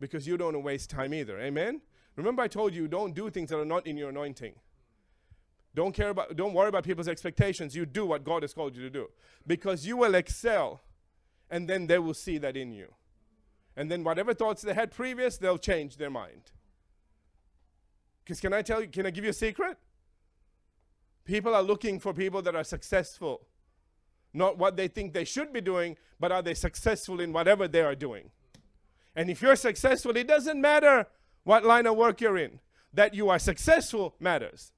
Because 0.00 0.26
you 0.26 0.38
don't 0.38 0.46
want 0.46 0.54
to 0.56 0.60
waste 0.60 0.88
time 0.88 1.12
either. 1.12 1.38
Amen? 1.40 1.82
Remember 2.16 2.40
I 2.40 2.48
told 2.48 2.72
you 2.72 2.88
don't 2.88 3.14
do 3.14 3.28
things 3.28 3.50
that 3.50 3.58
are 3.58 3.66
not 3.66 3.86
in 3.86 3.98
your 3.98 4.08
anointing. 4.08 4.54
Don't 5.78 5.92
care 5.92 6.08
about 6.08 6.34
don't 6.34 6.54
worry 6.54 6.68
about 6.68 6.82
people's 6.82 7.06
expectations. 7.06 7.76
You 7.76 7.86
do 7.86 8.04
what 8.04 8.24
God 8.24 8.42
has 8.42 8.52
called 8.52 8.74
you 8.74 8.82
to 8.82 8.90
do. 8.90 9.10
Because 9.46 9.86
you 9.86 9.96
will 9.96 10.16
excel 10.16 10.80
and 11.50 11.68
then 11.68 11.86
they 11.86 12.00
will 12.00 12.14
see 12.14 12.36
that 12.38 12.56
in 12.56 12.72
you. 12.72 12.92
And 13.76 13.88
then 13.88 14.02
whatever 14.02 14.34
thoughts 14.34 14.60
they 14.62 14.74
had 14.74 14.90
previous, 14.90 15.38
they'll 15.38 15.56
change 15.56 15.96
their 15.96 16.10
mind. 16.10 16.50
Because 18.24 18.40
can 18.40 18.52
I 18.52 18.62
tell 18.62 18.80
you, 18.80 18.88
can 18.88 19.06
I 19.06 19.10
give 19.10 19.22
you 19.22 19.30
a 19.30 19.32
secret? 19.32 19.78
People 21.24 21.54
are 21.54 21.62
looking 21.62 22.00
for 22.00 22.12
people 22.12 22.42
that 22.42 22.56
are 22.56 22.64
successful. 22.64 23.46
Not 24.34 24.58
what 24.58 24.76
they 24.76 24.88
think 24.88 25.12
they 25.12 25.24
should 25.24 25.52
be 25.52 25.60
doing, 25.60 25.96
but 26.18 26.32
are 26.32 26.42
they 26.42 26.54
successful 26.54 27.20
in 27.20 27.32
whatever 27.32 27.68
they 27.68 27.82
are 27.82 27.94
doing? 27.94 28.32
And 29.14 29.30
if 29.30 29.40
you're 29.40 29.54
successful, 29.54 30.16
it 30.16 30.26
doesn't 30.26 30.60
matter 30.60 31.06
what 31.44 31.64
line 31.64 31.86
of 31.86 31.96
work 31.96 32.20
you're 32.20 32.36
in. 32.36 32.58
That 32.92 33.14
you 33.14 33.28
are 33.28 33.38
successful 33.38 34.16
matters. 34.18 34.72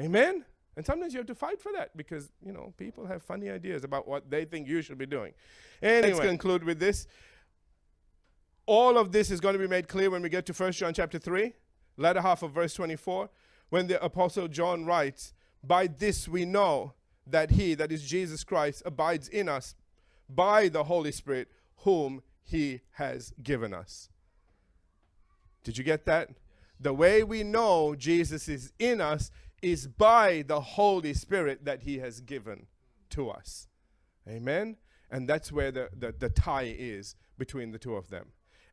Amen? 0.00 0.44
And 0.76 0.86
sometimes 0.86 1.12
you 1.12 1.18
have 1.18 1.26
to 1.26 1.34
fight 1.34 1.60
for 1.60 1.72
that 1.72 1.96
because, 1.96 2.30
you 2.44 2.52
know, 2.52 2.72
people 2.76 3.06
have 3.06 3.22
funny 3.22 3.50
ideas 3.50 3.82
about 3.82 4.06
what 4.06 4.30
they 4.30 4.44
think 4.44 4.68
you 4.68 4.80
should 4.80 4.98
be 4.98 5.06
doing. 5.06 5.32
Anyway, 5.82 6.12
let's 6.12 6.20
conclude 6.24 6.62
with 6.62 6.78
this. 6.78 7.08
All 8.66 8.96
of 8.96 9.10
this 9.10 9.30
is 9.30 9.40
going 9.40 9.54
to 9.54 9.58
be 9.58 9.66
made 9.66 9.88
clear 9.88 10.10
when 10.10 10.22
we 10.22 10.28
get 10.28 10.46
to 10.46 10.52
1 10.52 10.72
John 10.72 10.94
chapter 10.94 11.18
3 11.18 11.52
latter 11.98 12.22
half 12.22 12.42
of 12.42 12.52
verse 12.52 12.72
24, 12.74 13.28
when 13.68 13.88
the 13.88 14.02
Apostle 14.02 14.48
John 14.48 14.86
writes, 14.86 15.34
By 15.62 15.88
this 15.88 16.26
we 16.26 16.46
know 16.46 16.94
that 17.26 17.50
he, 17.50 17.74
that 17.74 17.92
is 17.92 18.08
Jesus 18.08 18.44
Christ, 18.44 18.82
abides 18.86 19.28
in 19.28 19.48
us 19.48 19.74
by 20.30 20.68
the 20.68 20.84
Holy 20.84 21.12
Spirit, 21.12 21.48
whom 21.78 22.22
he 22.42 22.80
has 22.92 23.34
given 23.42 23.74
us. 23.74 24.08
Did 25.64 25.76
you 25.76 25.84
get 25.84 26.06
that? 26.06 26.30
The 26.80 26.94
way 26.94 27.22
we 27.24 27.42
know 27.42 27.94
Jesus 27.94 28.48
is 28.48 28.72
in 28.78 29.00
us 29.00 29.30
is 29.62 29.86
by 29.86 30.42
the 30.46 30.60
Holy 30.60 31.14
Spirit 31.14 31.64
that 31.64 31.82
He 31.82 31.98
has 31.98 32.20
given 32.20 32.66
to 33.10 33.30
us. 33.30 33.68
Amen? 34.28 34.76
And 35.10 35.28
that's 35.28 35.50
where 35.50 35.70
the, 35.70 35.88
the, 35.96 36.14
the 36.16 36.28
tie 36.28 36.74
is 36.78 37.16
between 37.38 37.72
the 37.72 37.78
two 37.78 37.94
of 37.94 38.10
them. 38.10 38.28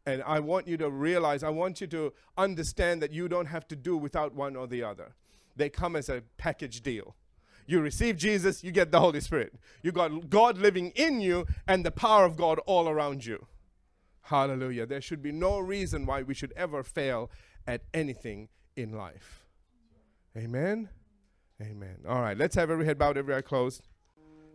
And 0.06 0.22
I 0.24 0.40
want 0.40 0.68
you 0.68 0.78
to 0.78 0.90
realize, 0.90 1.44
I 1.44 1.50
want 1.50 1.82
you 1.82 1.88
to 1.88 2.14
understand 2.38 3.02
that 3.02 3.12
you 3.12 3.28
don't 3.28 3.48
have 3.48 3.68
to 3.70 3.76
do 3.76 3.98
without 3.98 4.36
one 4.36 4.56
or 4.56 4.68
the 4.68 4.84
other. 4.84 5.16
They 5.56 5.70
come 5.70 5.96
as 5.96 6.10
a 6.10 6.22
package 6.38 6.82
deal. 6.82 7.16
You 7.66 7.80
receive 7.80 8.18
Jesus, 8.18 8.64
you 8.64 8.72
get 8.72 8.92
the 8.92 9.00
Holy 9.00 9.22
Spirit. 9.22 9.56
You 9.82 9.92
got 9.92 10.30
God 10.30 10.58
living 10.58 10.92
in 10.96 11.22
you 11.22 11.48
and 11.68 11.84
the 11.84 11.92
power 11.92 12.26
of 12.26 12.38
God 12.38 12.60
all 12.68 12.88
around 12.88 13.26
you. 13.26 13.48
Hallelujah. 14.24 14.86
There 14.86 15.02
should 15.02 15.24
be 15.24 15.32
no 15.32 15.60
reason 15.60 16.06
why 16.06 16.22
we 16.22 16.34
should 16.34 16.54
ever 16.56 16.84
fail 16.84 17.32
at 17.66 17.82
anything 17.94 18.50
in 18.76 18.92
life. 18.92 19.45
Amen. 20.38 20.90
Amen. 21.62 21.98
All 22.08 22.22
right, 22.22 22.38
let's 22.38 22.56
have 22.56 22.70
every 22.70 22.86
head 22.86 22.98
bowed, 22.98 23.18
every 23.18 23.34
eye 23.34 23.42
closed. 23.42 23.82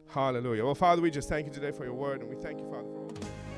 Hallelujah. 0.09 0.64
Well, 0.64 0.75
Father, 0.75 1.01
we 1.01 1.11
just 1.11 1.29
thank 1.29 1.47
you 1.47 1.53
today 1.53 1.71
for 1.71 1.85
your 1.85 1.95
word, 1.95 2.21
and 2.21 2.29
we 2.29 2.37
thank 2.37 2.61
you, 2.61 2.66
Father, 2.69 2.88
for 2.88 3.49